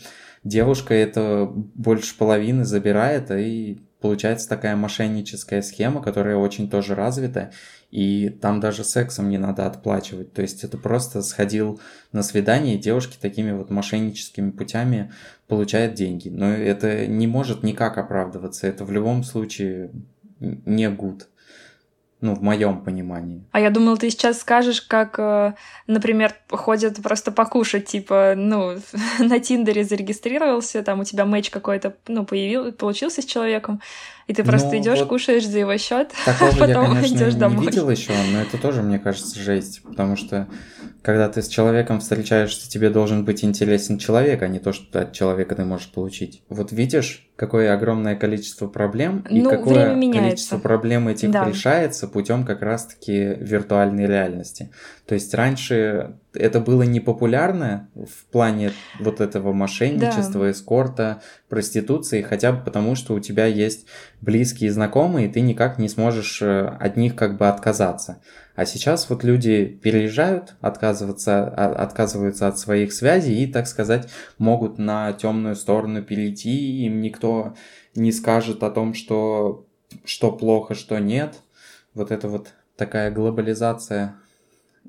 [0.46, 7.52] девушка это больше половины забирает, и получается такая мошенническая схема, которая очень тоже развита,
[7.92, 10.34] и там даже сексом не надо отплачивать.
[10.34, 11.82] То есть это просто сходил
[12.14, 15.12] на свидание, и девушки такими вот мошенническими путями
[15.48, 16.30] получают деньги.
[16.30, 18.66] Но это не может никак оправдываться.
[18.66, 19.92] Это в любом случае
[20.40, 21.28] не гуд.
[22.22, 23.44] Ну, в моем понимании.
[23.52, 25.56] А я думал, ты сейчас скажешь, как, э,
[25.88, 28.76] например, ходят просто покушать, типа, ну,
[29.20, 33.82] на Тиндере зарегистрировался, там у тебя матч какой-то, ну, появился, получился с человеком,
[34.28, 37.60] и ты просто ну, идешь, вот кушаешь за его счет, а потом я, идешь домой.
[37.60, 40.48] не видел еще, но это тоже, мне кажется, жесть, потому что
[41.02, 45.14] когда ты с человеком встречаешься, тебе должен быть интересен человек, а не то, что от
[45.14, 46.44] человека ты можешь получить.
[46.48, 51.44] Вот видишь, какое огромное количество проблем и ну, какое количество проблем этих да.
[51.44, 54.70] решается путем как раз-таки виртуальной реальности.
[55.08, 60.52] То есть раньше это было непопулярно в плане вот этого мошенничества, да.
[60.52, 63.86] эскорта, проституции, хотя бы потому, что у тебя есть
[64.22, 68.22] близкие знакомые, и ты никак не сможешь э, от них как бы отказаться.
[68.56, 74.78] А сейчас вот люди переезжают, отказываются, а, отказываются от своих связей и, так сказать, могут
[74.78, 77.56] на темную сторону перейти, им никто
[77.96, 79.66] не скажет о том, что,
[80.06, 81.36] что плохо, что нет.
[81.94, 84.16] Вот это вот такая глобализация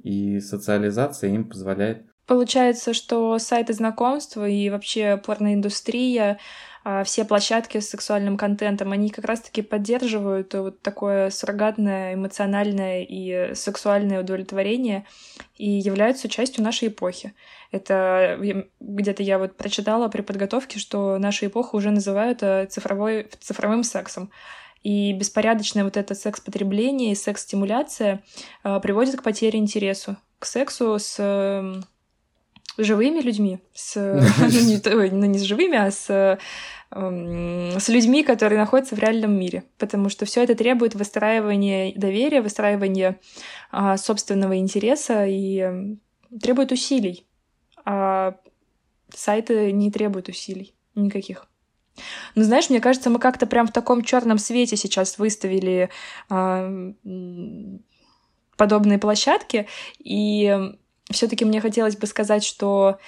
[0.03, 2.07] и социализация им позволяет.
[2.27, 6.39] Получается, что сайты знакомства и вообще порноиндустрия
[6.85, 13.55] а, все площадки с сексуальным контентом, они как раз-таки поддерживают вот такое суррогатное, эмоциональное и
[13.55, 15.07] сексуальное удовлетворение
[15.57, 17.35] и являются частью нашей эпохи.
[17.71, 18.39] Это
[18.81, 24.31] где-то я вот прочитала при подготовке, что нашу эпоху уже называют э, цифровой, цифровым сексом.
[24.83, 28.23] И беспорядочное вот это секс-потребление и секс-стимуляция
[28.65, 31.81] э, приводит к потере интересу к сексу с э,
[32.77, 33.95] живыми людьми, с,
[34.41, 36.39] ну, не, ну, не с живыми, а с
[36.91, 42.43] эм, с людьми, которые находятся в реальном мире, потому что все это требует выстраивания доверия,
[42.43, 43.21] выстраивания
[43.71, 45.97] а, собственного интереса и э,
[46.41, 47.25] требует усилий.
[47.85, 48.35] А
[49.15, 51.47] сайты не требуют усилий никаких.
[52.35, 55.91] Ну, знаешь, мне кажется, мы как-то прям в таком черном свете сейчас выставили
[56.29, 56.71] а,
[58.57, 59.67] подобные площадки,
[59.99, 60.73] и
[61.11, 62.99] все-таки мне хотелось бы сказать, что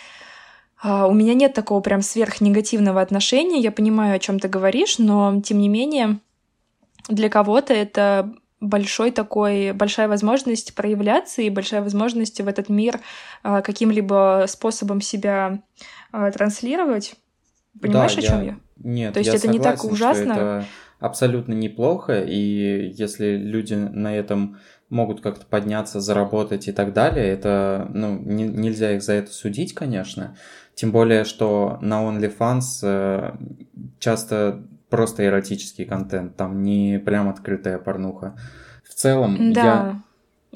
[0.83, 3.61] а, у меня нет такого прям сверхнегативного отношения.
[3.61, 6.21] Я понимаю, о чем ты говоришь, но тем не менее
[7.09, 13.01] для кого-то это большой такой, большая возможность проявляться и большая возможность в этот мир
[13.43, 15.63] а, каким-либо способом себя
[16.13, 17.15] а, транслировать.
[17.81, 18.45] Понимаешь, да, о чем я?
[18.45, 18.59] я?
[18.77, 20.35] Нет, То есть я это согласен, не так ужасно.
[20.35, 20.65] Что это
[21.01, 24.59] абсолютно неплохо, и если люди на этом
[24.89, 27.27] могут как-то подняться, заработать и так далее.
[27.27, 30.37] Это, ну, не, нельзя их за это судить, конечно.
[30.75, 33.37] Тем более, что на OnlyFans э,
[33.99, 38.37] часто просто эротический контент, там не прям открытая порнуха.
[38.85, 39.63] В целом, да.
[39.63, 40.03] я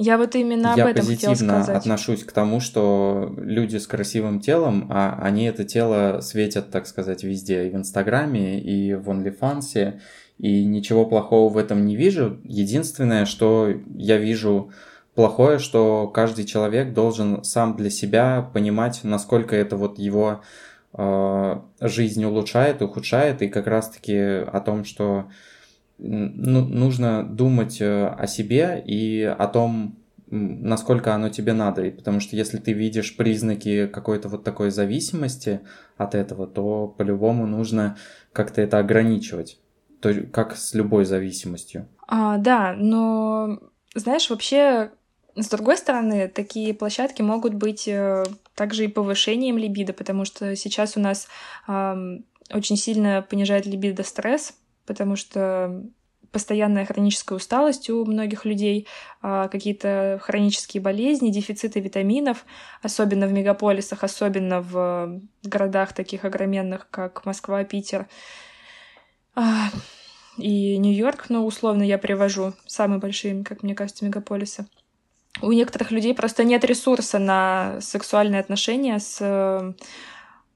[0.01, 1.77] я вот именно об я этом хотела позитивно сказать.
[1.77, 7.25] отношусь к тому, что люди с красивым телом, а они это тело светят, так сказать,
[7.25, 9.99] везде, и в Инстаграме, и в OnlyFans,
[10.39, 12.39] и ничего плохого в этом не вижу.
[12.45, 14.71] Единственное, что я вижу
[15.17, 20.43] плохое, что каждый человек должен сам для себя понимать, насколько это вот его
[20.93, 25.27] э, жизнь улучшает, ухудшает, и как раз-таки о том, что
[25.99, 29.99] нужно думать э, о себе и о том,
[30.31, 31.85] насколько оно тебе надо.
[31.85, 35.61] И потому что если ты видишь признаки какой-то вот такой зависимости
[35.97, 37.97] от этого, то по-любому нужно
[38.33, 39.59] как-то это ограничивать.
[40.01, 41.89] То, как с любой зависимостью.
[42.07, 43.59] А, да, но
[43.95, 44.93] знаешь, вообще,
[45.35, 50.97] с другой стороны, такие площадки могут быть э, также и повышением либидо, потому что сейчас
[50.97, 51.27] у нас
[51.67, 52.19] э,
[52.53, 54.55] очень сильно понижает либидо стресс,
[54.89, 55.85] потому что
[56.33, 58.87] постоянная хроническая усталость у многих людей,
[59.23, 62.45] а, какие-то хронические болезни, дефициты витаминов,
[62.83, 68.09] особенно в мегаполисах, особенно в городах таких огроменных, как Москва, Питер
[69.35, 69.69] а,
[70.37, 74.67] и Нью-Йорк, но условно я привожу самые большие, как мне кажется, мегаполисы.
[75.41, 79.73] У некоторых людей просто нет ресурса на сексуальные отношения с э,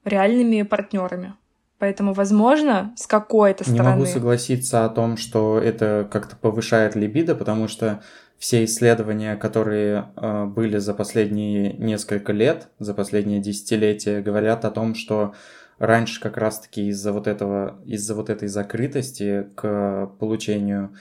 [0.03, 1.35] реальными партнерами.
[1.83, 3.83] Поэтому, возможно, с какой-то стороны...
[3.83, 8.01] Не могу согласиться о том, что это как-то повышает либидо, потому что
[8.37, 14.95] все исследования, которые э, были за последние несколько лет, за последние десятилетия, говорят о том,
[14.95, 15.33] что
[15.77, 20.93] раньше как раз-таки из-за вот этого, из-за вот этой закрытости к получению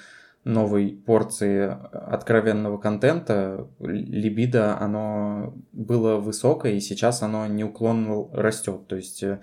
[0.42, 8.88] новой порции откровенного контента, либидо, оно было высокое, и сейчас оно неуклонно растет.
[8.88, 9.38] То есть э,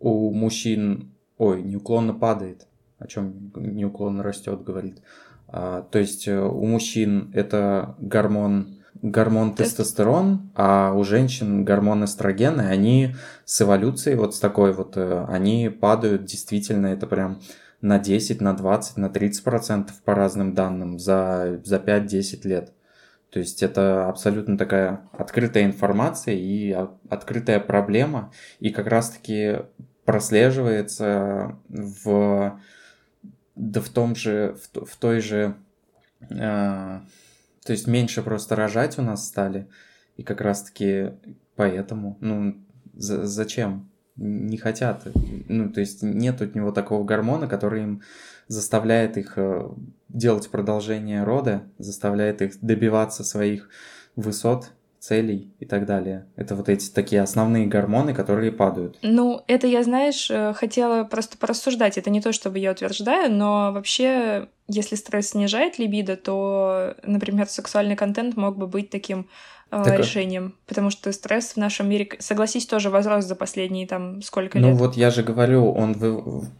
[0.00, 2.66] у мужчин, ой, неуклонно падает,
[2.98, 5.02] о чем неуклонно растет, говорит.
[5.48, 12.62] А, то есть э, у мужчин это гормон, гормон тестостерон, а у женщин гормон эстрогена,
[12.62, 17.40] и они с эволюцией вот с такой вот, э, они падают действительно, это прям
[17.80, 22.72] на 10, на 20, на 30 процентов по разным данным за, за 5-10 лет.
[23.30, 26.74] То есть это абсолютно такая открытая информация и
[27.10, 29.58] открытая проблема, и как раз-таки
[30.06, 32.60] прослеживается в,
[33.56, 35.56] да в том же, в, в той же,
[36.30, 39.68] э, то есть меньше просто рожать у нас стали,
[40.16, 41.10] и как раз-таки
[41.56, 42.56] поэтому, ну,
[42.94, 43.90] за, зачем?
[44.14, 45.06] Не хотят.
[45.48, 48.02] Ну, то есть нет у него такого гормона, который им
[48.48, 49.68] заставляет их э,
[50.08, 53.68] делать продолжение рода, заставляет их добиваться своих
[54.14, 54.72] высот,
[55.06, 56.26] целей и так далее.
[56.36, 58.98] Это вот эти такие основные гормоны, которые падают.
[59.02, 61.96] Ну, это я, знаешь, э, хотела просто порассуждать.
[61.96, 67.96] Это не то, чтобы я утверждаю, но вообще, если стресс снижает либидо, то, например, сексуальный
[67.96, 69.28] контент мог бы быть таким
[69.70, 74.22] э, так, решением, потому что стресс в нашем мире, согласись, тоже возрос за последние там
[74.22, 74.76] сколько ну, лет.
[74.76, 75.94] Ну вот я же говорю, он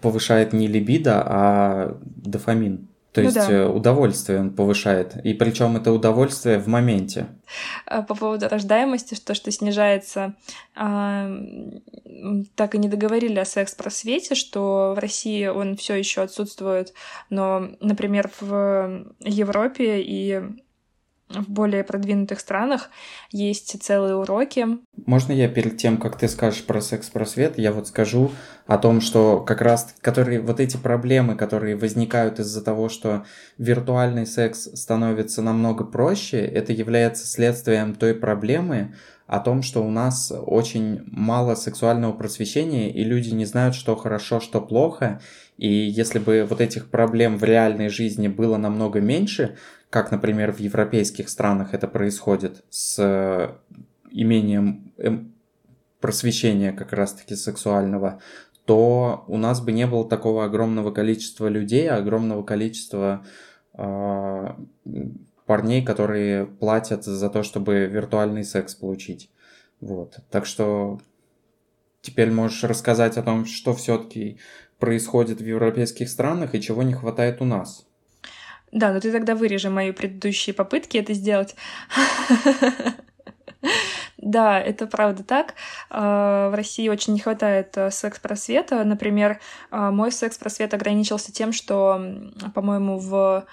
[0.00, 2.85] повышает не либидо, а дофамин.
[3.16, 3.50] То ну, есть да.
[3.50, 5.16] Э, удовольствие он повышает.
[5.24, 7.28] И причем это удовольствие в моменте.
[7.86, 10.34] А по поводу рождаемости, то, что снижается,
[10.74, 11.34] а,
[12.56, 16.92] так и не договорили о секс-просвете, что в России он все еще отсутствует,
[17.30, 20.42] но, например, в Европе и
[21.28, 22.90] в более продвинутых странах
[23.32, 24.66] есть целые уроки.
[25.06, 28.30] Можно я перед тем, как ты скажешь про секс-просвет, я вот скажу
[28.66, 33.24] о том, что как раз которые вот эти проблемы, которые возникают из-за того, что
[33.58, 38.94] виртуальный секс становится намного проще, это является следствием той проблемы,
[39.26, 44.40] о том, что у нас очень мало сексуального просвещения, и люди не знают, что хорошо,
[44.40, 45.20] что плохо.
[45.56, 49.56] И если бы вот этих проблем в реальной жизни было намного меньше,
[49.96, 53.54] как, например, в европейских странах это происходит с э,
[54.10, 55.32] имением эм,
[56.00, 58.20] просвещения как раз-таки сексуального,
[58.66, 63.24] то у нас бы не было такого огромного количества людей, огромного количества
[63.72, 64.48] э,
[65.46, 69.30] парней, которые платят за то, чтобы виртуальный секс получить.
[69.80, 70.18] Вот.
[70.30, 71.00] Так что
[72.02, 74.38] теперь можешь рассказать о том, что все-таки
[74.78, 77.86] происходит в европейских странах и чего не хватает у нас.
[78.76, 81.56] Да, но ты тогда вырежи мои предыдущие попытки это сделать.
[84.18, 85.54] Да, это правда так.
[85.88, 88.82] А, в России очень не хватает э, секс-просвета.
[88.84, 92.00] Например, а, мой секс-просвет ограничился тем, что,
[92.54, 93.46] по-моему, в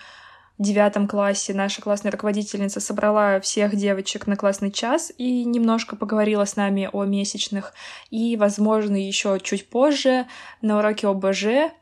[0.58, 6.56] девятом классе наша классная руководительница собрала всех девочек на классный час и немножко поговорила с
[6.56, 7.74] нами о месячных.
[8.10, 10.26] И, возможно, еще чуть позже
[10.62, 11.74] на уроке ОБЖ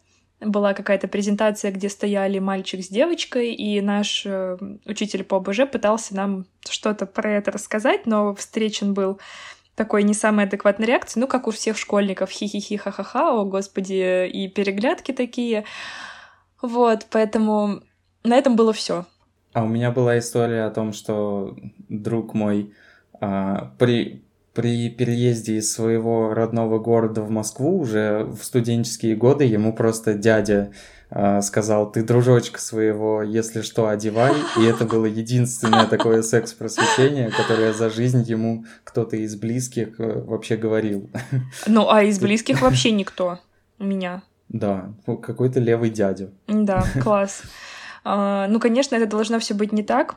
[0.42, 6.16] была какая-то презентация, где стояли мальчик с девочкой, и наш э, учитель по ОБЖ пытался
[6.16, 9.20] нам что-то про это рассказать, но встречен был
[9.76, 14.48] такой не самой адекватной реакции, ну, как у всех школьников, хи-хи-хи, ха-ха-ха, о, господи, и
[14.48, 15.64] переглядки такие.
[16.62, 17.82] Вот, поэтому
[18.24, 19.06] на этом было все.
[19.54, 21.56] А у меня была история о том, что
[21.90, 22.74] друг мой
[23.20, 24.24] а, при,
[24.54, 30.72] при переезде из своего родного города в Москву уже в студенческие годы ему просто дядя
[31.10, 34.34] э, сказал, ты дружочка своего, если что, одевай.
[34.58, 40.58] И это было единственное такое секс-просвещение, которое за жизнь ему кто-то из близких э, вообще
[40.58, 41.10] говорил.
[41.68, 43.40] Ну, а из близких вообще никто
[43.80, 44.24] у меня.
[44.50, 46.30] Да, ну, какой-то левый дядя.
[46.48, 47.44] Да, класс.
[48.04, 50.16] А, ну, конечно, это должно все быть не так,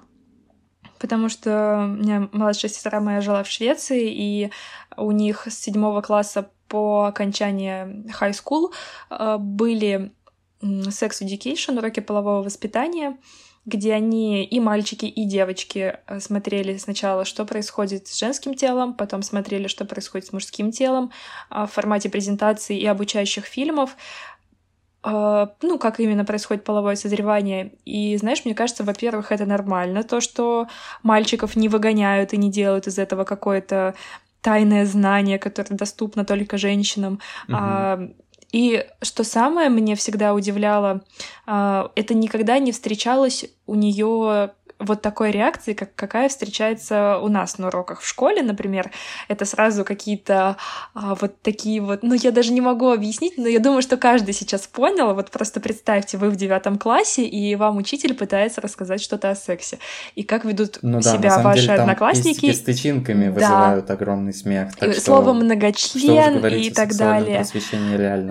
[0.98, 4.50] потому что у меня младшая сестра моя жила в Швеции, и
[4.96, 8.72] у них с седьмого класса по окончании high school
[9.10, 10.12] э, были
[10.62, 13.18] sex education, уроки полового воспитания,
[13.66, 19.22] где они и мальчики, и девочки э, смотрели сначала, что происходит с женским телом, потом
[19.22, 21.10] смотрели, что происходит с мужским телом
[21.48, 23.96] а, в формате презентаций и обучающих фильмов.
[25.04, 27.72] А, ну, как именно происходит половое созревание.
[27.84, 30.66] И, знаешь, мне кажется, во-первых, это нормально, то, что
[31.02, 33.94] мальчиков не выгоняют и не делают из этого какое-то
[34.40, 37.20] тайное знание, которое доступно только женщинам.
[37.48, 37.56] Угу.
[37.56, 38.08] А,
[38.50, 41.02] и что самое мне всегда удивляло,
[41.46, 44.52] а, это никогда не встречалось у нее
[44.84, 48.90] вот такой реакции, как какая встречается у нас на уроках в школе, например,
[49.28, 50.56] это сразу какие-то
[50.94, 54.34] а, вот такие вот, ну я даже не могу объяснить, но я думаю, что каждый
[54.34, 55.14] сейчас понял.
[55.14, 59.78] Вот просто представьте, вы в девятом классе и вам учитель пытается рассказать что-то о сексе
[60.14, 62.52] и как ведут ну, да, себя ваши деле, одноклассники.
[62.52, 63.32] с тычинками да.
[63.32, 64.74] вызывают огромный смех.
[64.76, 67.44] Так и, что, слово многочлен и так далее.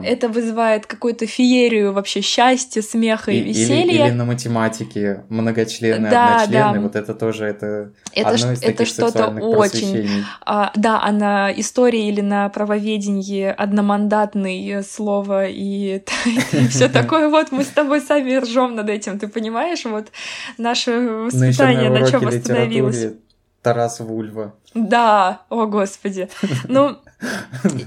[0.03, 3.83] Это вызывает какую-то феерию вообще счастья, смеха и, и веселья.
[3.83, 6.79] Или, или на математике многочлены, да, члены, да.
[6.79, 12.07] вот это тоже это, это одно из это что-то очень, а, да, а на истории
[12.07, 16.03] или на правоведении одномандатный слово и,
[16.69, 17.29] все такое.
[17.29, 19.85] Вот мы с тобой сами ржем над этим, ты понимаешь?
[19.85, 20.07] Вот
[20.57, 23.13] наше ну, воспитание на, на чем остановилось.
[23.61, 24.53] Тарас Вульва.
[24.73, 26.29] Да, о господи.
[26.67, 26.97] Ну,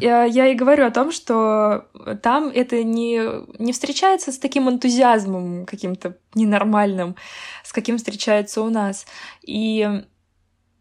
[0.01, 1.87] я, я и говорю о том, что
[2.22, 3.20] там это не,
[3.59, 7.16] не встречается с таким энтузиазмом каким-то ненормальным,
[7.64, 9.07] с каким встречается у нас.
[9.43, 9.89] И,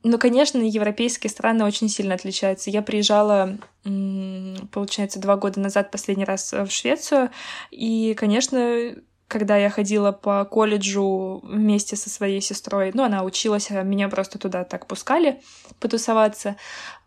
[0.03, 2.69] ну, конечно, европейские страны очень сильно отличаются.
[2.69, 7.31] Я приезжала, получается, два года назад последний раз в Швецию,
[7.71, 8.95] и, конечно,
[9.27, 14.37] когда я ходила по колледжу вместе со своей сестрой, ну, она училась, а меня просто
[14.37, 15.41] туда так пускали
[15.79, 16.57] потусоваться.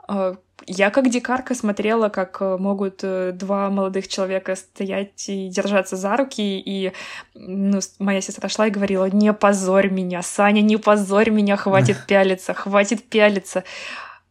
[0.09, 0.37] А,
[0.67, 6.17] я как дикарка смотрела, как э, могут э, два молодых человека стоять и держаться за
[6.17, 6.93] руки, и
[7.35, 12.55] ну, моя сестра шла и говорила, не позорь меня, Саня, не позорь меня, хватит пялиться,
[12.55, 13.65] хватит пялиться.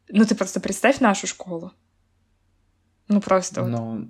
[0.09, 1.71] Ну, ты просто представь нашу школу.
[3.07, 3.63] Ну, просто.
[3.63, 4.07] Ну,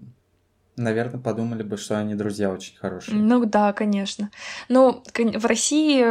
[0.75, 3.17] наверное, подумали бы, что они друзья очень хорошие.
[3.17, 4.31] Ну да, конечно.
[4.69, 6.03] Ну, в России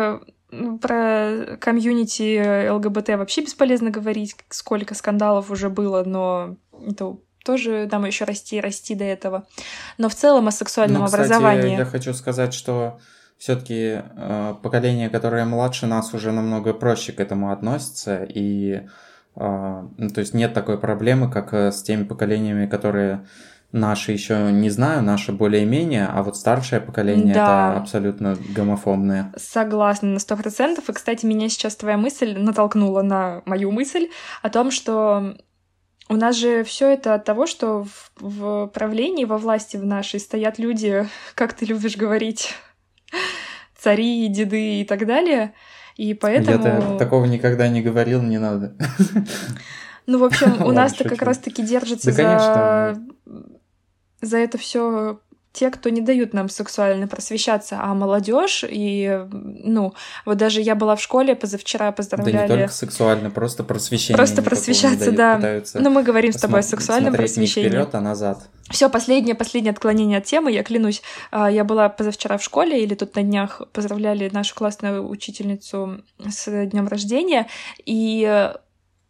[0.80, 8.24] про комьюнити ЛГБТ вообще бесполезно говорить, сколько скандалов уже было, но это тоже нам еще
[8.24, 9.46] расти и расти до этого.
[9.98, 11.76] Но в целом о сексуальном ну, кстати, образовании.
[11.76, 12.98] Я хочу сказать, что
[13.38, 18.82] все-таки э, поколение, которое младше нас, уже намного проще к этому относится, и
[19.36, 23.26] э, ну, то есть нет такой проблемы, как э, с теми поколениями, которые
[23.72, 27.70] Наши еще не знаю, наши более-менее, а вот старшее поколение да.
[27.70, 29.32] это абсолютно гомофобное.
[29.36, 30.88] Согласна на сто процентов.
[30.88, 34.08] И, кстати, меня сейчас твоя мысль натолкнула на мою мысль
[34.42, 35.36] о том, что
[36.08, 40.20] у нас же все это от того, что в, в правлении, во власти в нашей
[40.20, 42.54] стоят люди, как ты любишь говорить,
[43.78, 45.52] цари, деды и так далее.
[45.96, 46.92] И поэтому...
[46.92, 48.76] Я такого никогда не говорил, не надо.
[50.06, 52.96] Ну, в общем, у нас-то как раз-таки держится за
[54.20, 55.18] за это все
[55.56, 59.94] те, кто не дают нам сексуально просвещаться, а молодежь и, ну,
[60.26, 62.36] вот даже я была в школе позавчера, поздравляли...
[62.36, 64.18] Да не только сексуально, просто просвещение.
[64.18, 65.38] Просто просвещаться, да.
[65.72, 67.70] Но ну, мы говорим с тобой о сексуальном просвещении.
[67.70, 68.50] вперед, а назад.
[68.68, 71.00] Все, последнее, последнее отклонение от темы, я клянусь.
[71.30, 76.66] А, я была позавчера в школе, или тут на днях поздравляли нашу классную учительницу с
[76.66, 77.46] днем рождения,
[77.86, 78.52] и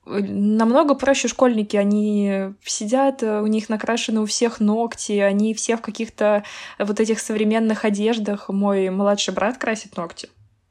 [0.06, 5.82] намного проще школьники, они сидят, э, у них накрашены у всех ногти, они все в
[5.82, 6.44] каких-то
[6.78, 8.48] вот этих современных одеждах.
[8.48, 10.28] Мой младший брат красит ногти.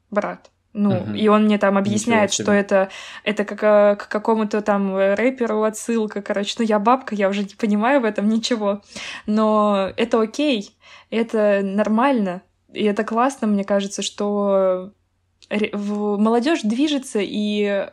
[0.10, 0.50] брат.
[0.78, 1.14] Ну, угу.
[1.14, 2.90] и он мне там объясняет, что это,
[3.24, 6.56] это как э, к какому-то там рэперу отсылка, короче.
[6.60, 8.82] Ну, я бабка, я уже не понимаю в этом ничего.
[9.26, 10.78] Но это окей,
[11.10, 12.42] это нормально.
[12.74, 14.92] И это классно, мне кажется, что
[15.50, 17.88] молодежь движется и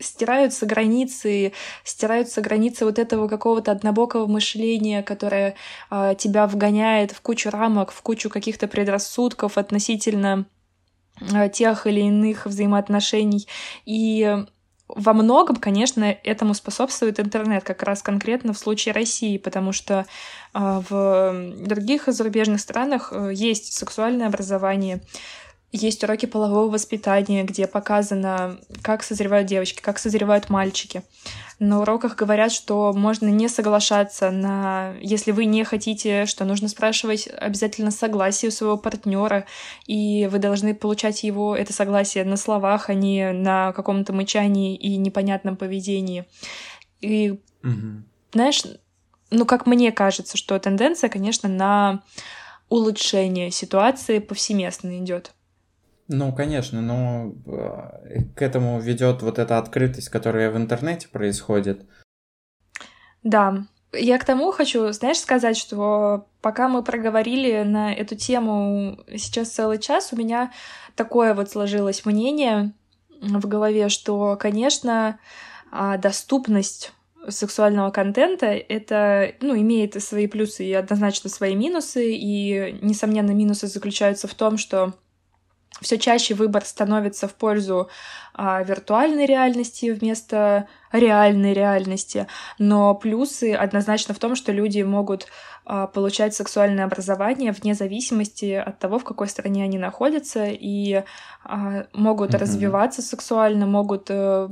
[0.00, 1.52] стираются границы,
[1.84, 5.54] стираются границы вот этого какого-то однобокого мышления, которое
[5.90, 10.46] э, тебя вгоняет в кучу рамок, в кучу каких-то предрассудков относительно
[11.20, 13.46] э, тех или иных взаимоотношений.
[13.84, 14.44] И
[14.96, 20.06] во многом, конечно, этому способствует интернет, как раз конкретно в случае России, потому что
[20.54, 25.00] э, в других зарубежных странах э, есть сексуальное образование,
[25.72, 31.02] есть уроки полового воспитания, где показано, как созревают девочки, как созревают мальчики.
[31.60, 34.94] На уроках говорят, что можно не соглашаться на...
[35.00, 39.46] Если вы не хотите, что нужно спрашивать обязательно согласие у своего партнера,
[39.86, 44.96] и вы должны получать его, это согласие, на словах, а не на каком-то мычании и
[44.96, 46.24] непонятном поведении.
[47.00, 48.02] И, угу.
[48.32, 48.62] знаешь,
[49.30, 52.02] ну, как мне кажется, что тенденция, конечно, на
[52.68, 55.32] улучшение ситуации повсеместно идет.
[56.12, 61.86] Ну, конечно, но э, к этому ведет вот эта открытость, которая в интернете происходит.
[63.22, 69.50] Да, я к тому хочу, знаешь, сказать, что пока мы проговорили на эту тему сейчас
[69.50, 70.52] целый час, у меня
[70.96, 72.72] такое вот сложилось мнение
[73.20, 75.20] в голове, что, конечно,
[75.70, 76.92] а, доступность
[77.28, 82.14] сексуального контента это ну, имеет свои плюсы и однозначно свои минусы.
[82.14, 84.94] И, несомненно, минусы заключаются в том, что
[85.80, 87.88] все чаще выбор становится в пользу
[88.34, 92.26] а, виртуальной реальности вместо реальной реальности.
[92.58, 95.26] Но плюсы однозначно в том, что люди могут
[95.64, 101.04] а, получать сексуальное образование вне зависимости от того, в какой стране они находятся, и
[101.44, 102.38] а, могут mm-hmm.
[102.38, 104.50] развиваться сексуально, могут а,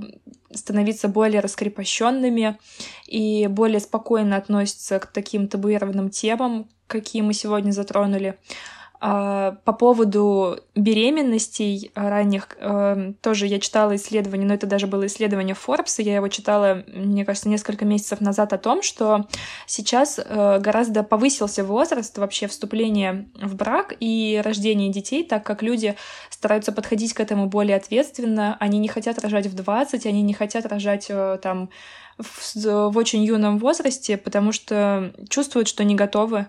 [0.52, 2.58] становиться более раскрепощенными
[3.06, 8.30] и более спокойно относятся к таким табуированным темам, какие мы сегодня затронули.
[8.30, 15.54] А, по поводу беременностей ранних эм, тоже я читала исследование, но это даже было исследование
[15.54, 19.26] Forbes, и я его читала, мне кажется, несколько месяцев назад о том, что
[19.66, 25.94] сейчас э, гораздо повысился возраст вообще вступления в брак и рождения детей, так как люди
[26.28, 30.66] стараются подходить к этому более ответственно, они не хотят рожать в 20, они не хотят
[30.66, 31.70] рожать э, там
[32.18, 36.46] в, в очень юном возрасте, потому что чувствуют, что не готовы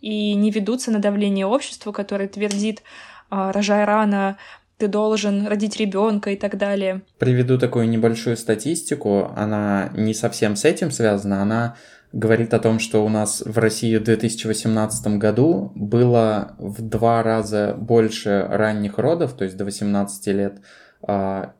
[0.00, 2.82] и не ведутся на давление общества, которое твердит
[3.30, 4.38] «А, «рожай рано»,
[4.78, 7.02] ты должен родить ребенка и так далее.
[7.18, 11.76] Приведу такую небольшую статистику, она не совсем с этим связана, она
[12.12, 17.74] говорит о том, что у нас в России в 2018 году было в два раза
[17.78, 20.60] больше ранних родов, то есть до 18 лет,
[21.02, 21.54] а,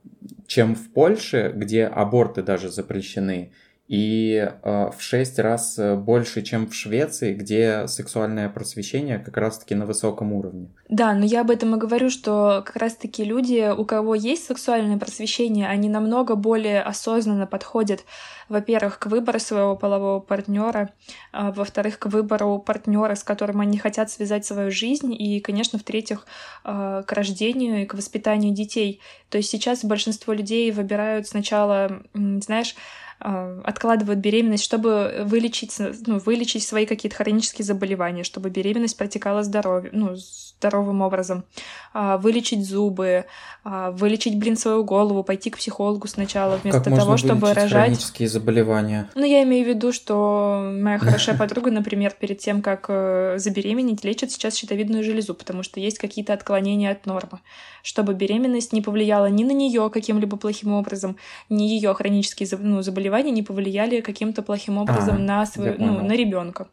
[0.47, 3.53] чем в Польше, где аборты даже запрещены
[3.89, 9.87] и э, в шесть раз больше, чем в Швеции, где сексуальное просвещение как раз-таки на
[9.87, 10.69] высоком уровне.
[10.89, 14.99] Да, но я об этом и говорю, что как раз-таки люди, у кого есть сексуальное
[14.99, 18.05] просвещение, они намного более осознанно подходят,
[18.49, 20.91] во-первых, к выбору своего полового партнера,
[21.33, 26.27] а во-вторых, к выбору партнера, с которым они хотят связать свою жизнь, и, конечно, в-третьих,
[26.65, 29.01] э, к рождению и к воспитанию детей.
[29.31, 35.75] То есть сейчас большинство людей выбирают сначала, знаешь, а, откладывают беременность, чтобы вылечить,
[36.07, 40.17] ну, вылечить свои какие-то хронические заболевания, чтобы беременность протекала здоровье, ну,
[40.59, 41.45] здоровым образом,
[41.93, 43.27] а, вылечить зубы,
[43.65, 47.71] а, вылечить, блин, свою голову, пойти к психологу сначала, вместо как того, чтобы рожать.
[47.71, 49.11] хронические заболевания?
[49.15, 54.05] Ну, я имею в виду, что моя хорошая подруга, например, перед тем, как э, забеременеть,
[54.05, 57.41] лечит сейчас щитовидную железу, потому что есть какие-то отклонения от нормы,
[57.83, 61.17] чтобы беременность не повлияла ни на нее каким-либо плохим образом,
[61.49, 66.13] ни ее хронические ну, заболевания не повлияли каким-то плохим образом а, на, свой, ну, на
[66.13, 66.69] ребенка.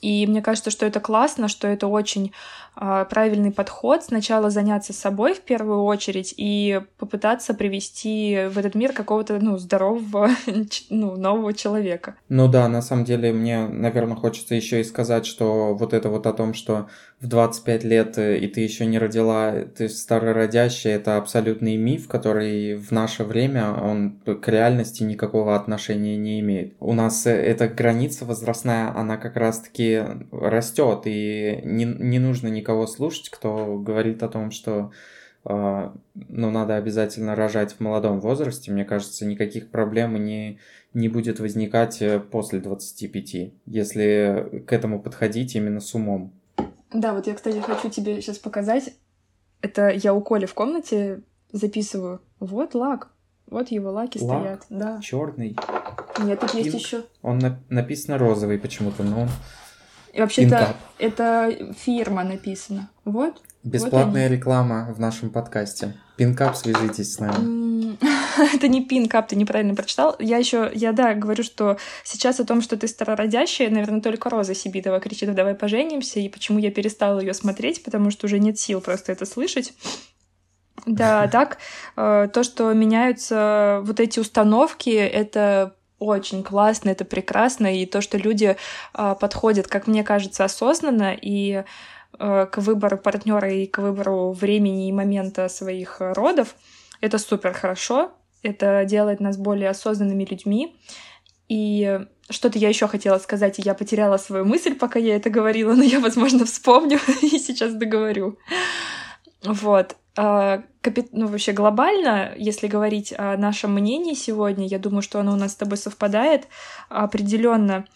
[0.00, 2.32] И мне кажется, что это классно, что это очень
[2.76, 4.04] э, правильный подход.
[4.04, 10.30] Сначала заняться собой в первую очередь и попытаться привести в этот мир какого-то ну, здорового,
[10.90, 12.14] ну, нового человека.
[12.28, 16.26] Ну да, на самом деле мне, наверное, хочется еще и сказать, что вот это вот
[16.26, 16.88] о том, что
[17.20, 22.76] в 25 лет э, и ты еще не родила, ты старородящая, это абсолютный миф, который
[22.76, 26.74] в наше время, он к реальности никакого отношения не имеет.
[26.80, 30.02] У нас э, эта граница возрастная, она как раз-таки
[30.32, 34.90] растет, и не, не нужно никого слушать, кто говорит о том, что
[35.44, 38.72] э, ну, надо обязательно рожать в молодом возрасте.
[38.72, 40.58] Мне кажется, никаких проблем не,
[40.94, 46.39] не будет возникать э, после 25, если к этому подходить именно с умом.
[46.92, 48.94] Да, вот я, кстати, хочу тебе сейчас показать
[49.62, 51.22] Это я у Коли в комнате
[51.52, 52.20] записываю.
[52.38, 53.08] Вот лак.
[53.46, 54.62] Вот его лаки лак стоят.
[54.70, 55.00] Да.
[55.00, 55.56] Черный.
[56.18, 57.04] Нет, тут есть еще.
[57.22, 57.60] Он на...
[57.68, 59.28] написано розовый почему-то, но.
[60.12, 62.90] И вообще-то это фирма написана.
[63.04, 63.42] Вот.
[63.62, 65.94] Бесплатная вот реклама в нашем подкасте.
[66.20, 67.96] Пинкап, свяжитесь с нами.
[68.54, 70.16] Это не пинкап, ты неправильно прочитал.
[70.18, 74.54] Я еще, я да, говорю, что сейчас о том, что ты старородящая, наверное, только Роза
[74.54, 78.82] Сибитова кричит «давай поженимся», и почему я перестала ее смотреть, потому что уже нет сил
[78.82, 79.72] просто это слышать.
[80.84, 81.56] Да, так,
[81.96, 88.18] э, то, что меняются вот эти установки, это очень классно, это прекрасно, и то, что
[88.18, 88.58] люди
[88.92, 91.64] э, подходят, как мне кажется, осознанно и
[92.20, 96.54] к выбору партнера и к выбору времени и момента своих родов,
[97.00, 98.12] это супер хорошо,
[98.42, 100.76] это делает нас более осознанными людьми.
[101.48, 105.74] И что-то я еще хотела сказать, и я потеряла свою мысль, пока я это говорила,
[105.74, 108.38] но я, возможно, вспомню и сейчас договорю.
[109.42, 109.96] Вот.
[110.16, 110.62] А,
[111.12, 115.52] ну, вообще глобально, если говорить о нашем мнении сегодня, я думаю, что оно у нас
[115.52, 116.46] с тобой совпадает.
[116.88, 117.86] Определенно,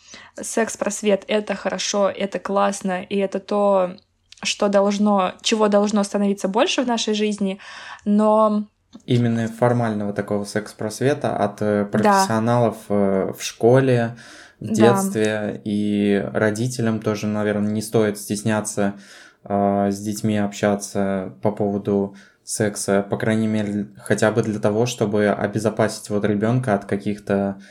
[0.41, 3.97] секс-просвет— это хорошо, это классно, и это то,
[4.45, 7.59] что должно, чего должно становиться больше в нашей жизни,
[8.05, 8.65] но
[9.07, 13.33] Именно формального такого секс-просвета от э, профессионалов да.
[13.33, 14.17] в школе,
[14.61, 15.61] в детстве, да.
[15.65, 18.95] и родителям тоже, наверное, не стоит стесняться
[19.43, 22.15] э, с детьми общаться по поводу
[22.45, 27.63] секса, по крайней мере, хотя бы для того, чтобы обезопасить вот ребенка от каких-то э,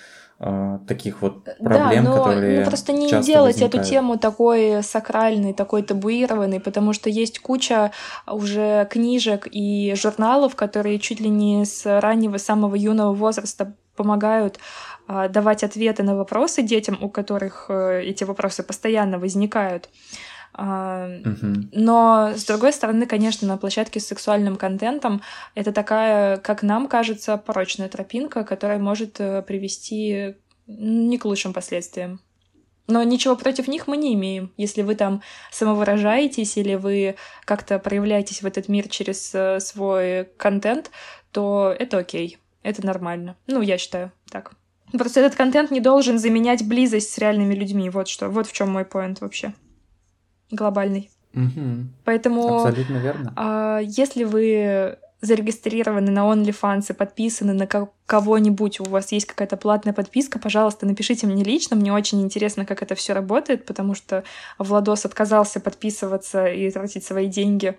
[0.87, 3.75] таких вот проблем, да, но, которые ну, просто не делать возникают.
[3.75, 7.91] эту тему такой сакральной, такой табуированной, потому что есть куча
[8.27, 14.59] уже книжек и журналов, которые чуть ли не с раннего самого юного возраста помогают
[15.07, 19.89] э, давать ответы на вопросы детям, у которых э, эти вопросы постоянно возникают.
[20.55, 25.21] Но, с другой стороны, конечно, на площадке с сексуальным контентом
[25.55, 30.35] это такая, как нам кажется, порочная тропинка, которая может э, привести
[30.67, 32.21] не к лучшим последствиям.
[32.87, 34.51] Но ничего против них мы не имеем.
[34.57, 40.91] Если вы там самовыражаетесь или вы как-то проявляетесь в этот мир через э, свой контент,
[41.31, 43.37] то это окей, это нормально.
[43.47, 44.51] Ну, я считаю так.
[44.91, 47.89] Просто этот контент не должен заменять близость с реальными людьми.
[47.89, 48.29] Вот что.
[48.29, 49.53] Вот в чем мой поинт вообще
[50.53, 51.09] глобальный.
[51.33, 51.87] Угу.
[52.05, 53.33] Поэтому, Абсолютно верно.
[53.35, 57.67] А, если вы зарегистрированы на OnlyFans и подписаны на
[58.05, 61.77] кого-нибудь, у вас есть какая-то платная подписка, пожалуйста, напишите мне лично.
[61.77, 64.25] Мне очень интересно, как это все работает, потому что
[64.59, 67.77] Владос отказался подписываться и тратить свои деньги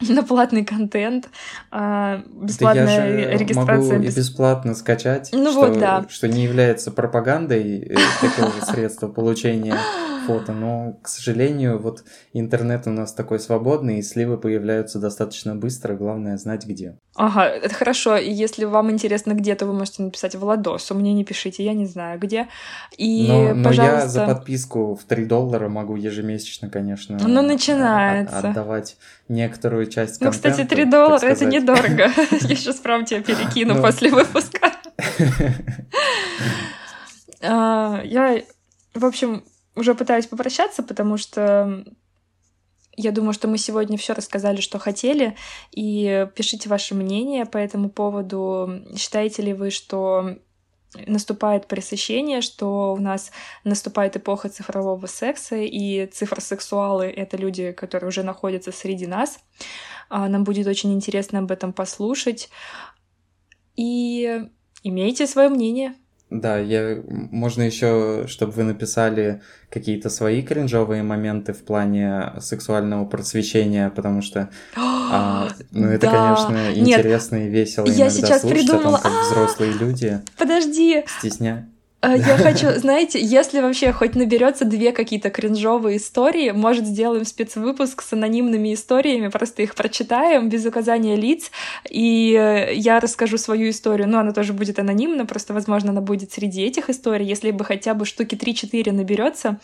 [0.08, 1.28] на платный контент,
[1.70, 3.98] а, бесплатная да я же регистрация.
[3.98, 6.04] Могу и бесплатно скачать, ну что, вот, да.
[6.08, 9.76] что не является пропагандой э, такого средства получения
[10.26, 15.94] фото, но, к сожалению, вот интернет у нас такой свободный, и сливы появляются достаточно быстро,
[15.94, 16.96] главное знать где.
[17.16, 21.12] Ага, это хорошо, и если вам интересно где, то вы можете написать в Ладосу, мне
[21.12, 22.48] не пишите, я не знаю где.
[22.96, 24.00] И, но, но пожалуйста...
[24.00, 28.38] я за подписку в 3 доллара могу ежемесячно, конечно, ну, начинается.
[28.38, 28.96] отдавать
[29.30, 30.48] некоторую часть контента.
[30.48, 32.10] Ну, кстати, 3 доллара— это недорого.
[32.30, 33.82] Я сейчас прям тебя перекину ну.
[33.82, 34.72] после выпуска.
[37.42, 38.42] А, я,
[38.92, 41.86] в общем, уже пытаюсь попрощаться, потому что
[42.96, 45.36] я думаю, что мы сегодня все рассказали, что хотели,
[45.70, 48.82] и пишите ваше мнение по этому поводу.
[48.94, 50.36] Считаете ли вы, что
[51.06, 53.30] наступает пресыщение, что у нас
[53.64, 59.38] наступает эпоха цифрового секса, и цифросексуалы— это люди, которые уже находятся среди нас.
[60.08, 62.50] А, нам будет очень интересно об этом послушать.
[63.76, 64.42] И
[64.82, 65.94] имейте свое мнение.
[66.30, 73.90] Да, я, можно еще, чтобы вы написали какие-то свои кринжовые моменты в плане сексуального просвещения,
[73.90, 74.48] потому что
[75.10, 76.36] а, ну, это, да.
[76.36, 78.98] конечно, интересно Нет, и весело я сейчас слушать придумала...
[78.98, 81.04] о том, как взрослые люди Подожди.
[81.18, 81.66] стесняют.
[82.00, 88.02] А, я хочу, знаете, если вообще хоть наберется две какие-то кринжовые истории, может, сделаем спецвыпуск
[88.02, 91.50] с анонимными историями, просто их прочитаем без указания лиц,
[91.88, 94.08] и э, я расскажу свою историю.
[94.08, 97.26] Ну, она тоже будет анонимна, просто, возможно, она будет среди этих историй.
[97.26, 99.58] Если бы хотя бы штуки 3-4 наберется,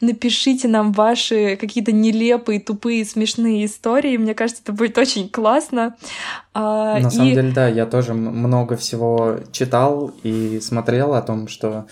[0.00, 4.16] напишите нам ваши какие-то нелепые, тупые, смешные истории.
[4.16, 5.96] Мне кажется, это будет очень классно.
[6.54, 7.10] А, На и...
[7.10, 11.86] самом деле, да, я тоже много всего читал и смотрел о том, что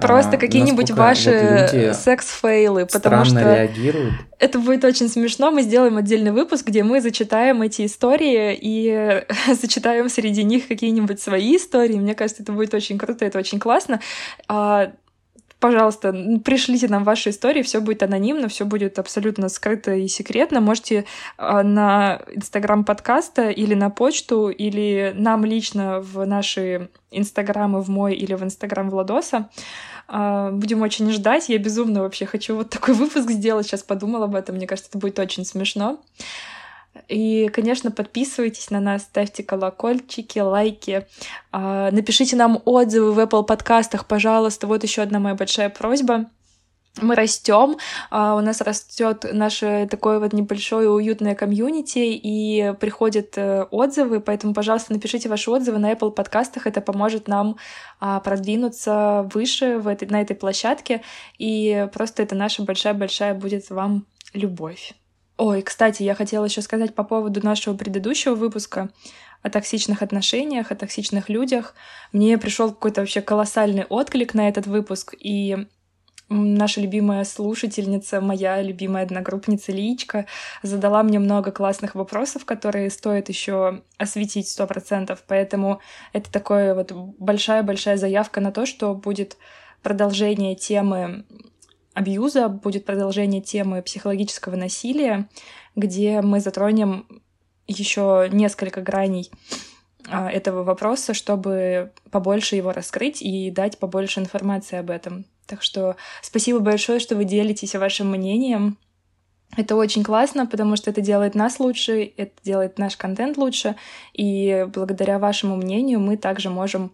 [0.00, 4.14] Просто а, какие-нибудь ваши вот секс-фейлы, потому что реагируют.
[4.38, 5.50] это будет очень смешно.
[5.50, 9.24] Мы сделаем отдельный выпуск, где мы зачитаем эти истории и
[9.60, 11.96] зачитаем среди них какие-нибудь свои истории.
[11.96, 14.00] Мне кажется, это будет очень круто, это очень классно.
[14.48, 14.92] А,
[15.60, 16.12] пожалуйста,
[16.44, 20.60] пришлите нам ваши истории, все будет анонимно, все будет абсолютно скрыто и секретно.
[20.60, 21.04] Можете
[21.36, 28.14] а, на инстаграм подкаста или на почту, или нам лично в наши инстаграмы в мой
[28.14, 29.48] или в инстаграм Владоса.
[30.08, 31.48] А, будем очень ждать.
[31.48, 33.66] Я безумно вообще хочу вот такой выпуск сделать.
[33.66, 34.56] Сейчас подумала об этом.
[34.56, 36.00] Мне кажется, это будет очень смешно.
[37.10, 41.06] И, конечно, подписывайтесь на нас, ставьте колокольчики, лайки,
[41.50, 44.68] а, напишите нам отзывы в Apple подкастах, пожалуйста.
[44.68, 46.26] Вот еще одна моя большая просьба
[47.00, 47.76] мы растем,
[48.10, 54.54] а, у нас растет наше такое вот небольшое уютное комьюнити, и приходят э, отзывы, поэтому,
[54.54, 57.56] пожалуйста, напишите ваши отзывы на Apple подкастах, это поможет нам
[58.00, 61.02] а, продвинуться выше в этой, на этой площадке,
[61.38, 64.94] и просто это наша большая-большая будет вам любовь.
[65.40, 68.90] Ой, кстати, я хотела еще сказать по поводу нашего предыдущего выпуска
[69.40, 71.74] о токсичных отношениях, о токсичных людях.
[72.12, 75.66] Мне пришел какой-то вообще колоссальный отклик на этот выпуск, и
[76.28, 80.26] наша любимая слушательница, моя любимая одногруппница Личка
[80.62, 85.24] задала мне много классных вопросов, которые стоит еще осветить сто процентов.
[85.26, 85.80] Поэтому
[86.12, 89.38] это такое вот большая-большая заявка на то, что будет
[89.82, 91.24] продолжение темы
[91.94, 95.28] абьюза, будет продолжение темы психологического насилия,
[95.76, 97.06] где мы затронем
[97.66, 99.30] еще несколько граней
[100.08, 105.24] а, этого вопроса, чтобы побольше его раскрыть и дать побольше информации об этом.
[105.46, 108.78] Так что спасибо большое, что вы делитесь вашим мнением.
[109.56, 113.74] Это очень классно, потому что это делает нас лучше, это делает наш контент лучше,
[114.12, 116.92] и благодаря вашему мнению мы также можем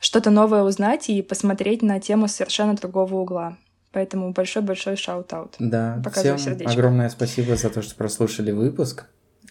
[0.00, 3.56] что-то новое узнать и посмотреть на тему совершенно другого угла.
[3.92, 5.56] Поэтому большой-большой shout-out.
[5.58, 6.72] Да, Показываю всем сердечко.
[6.72, 9.06] огромное спасибо за то, что прослушали выпуск.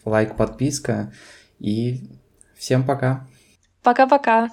[0.06, 1.12] Лайк, подписка
[1.60, 2.10] и
[2.58, 3.28] всем пока.
[3.84, 4.50] Пока-пока.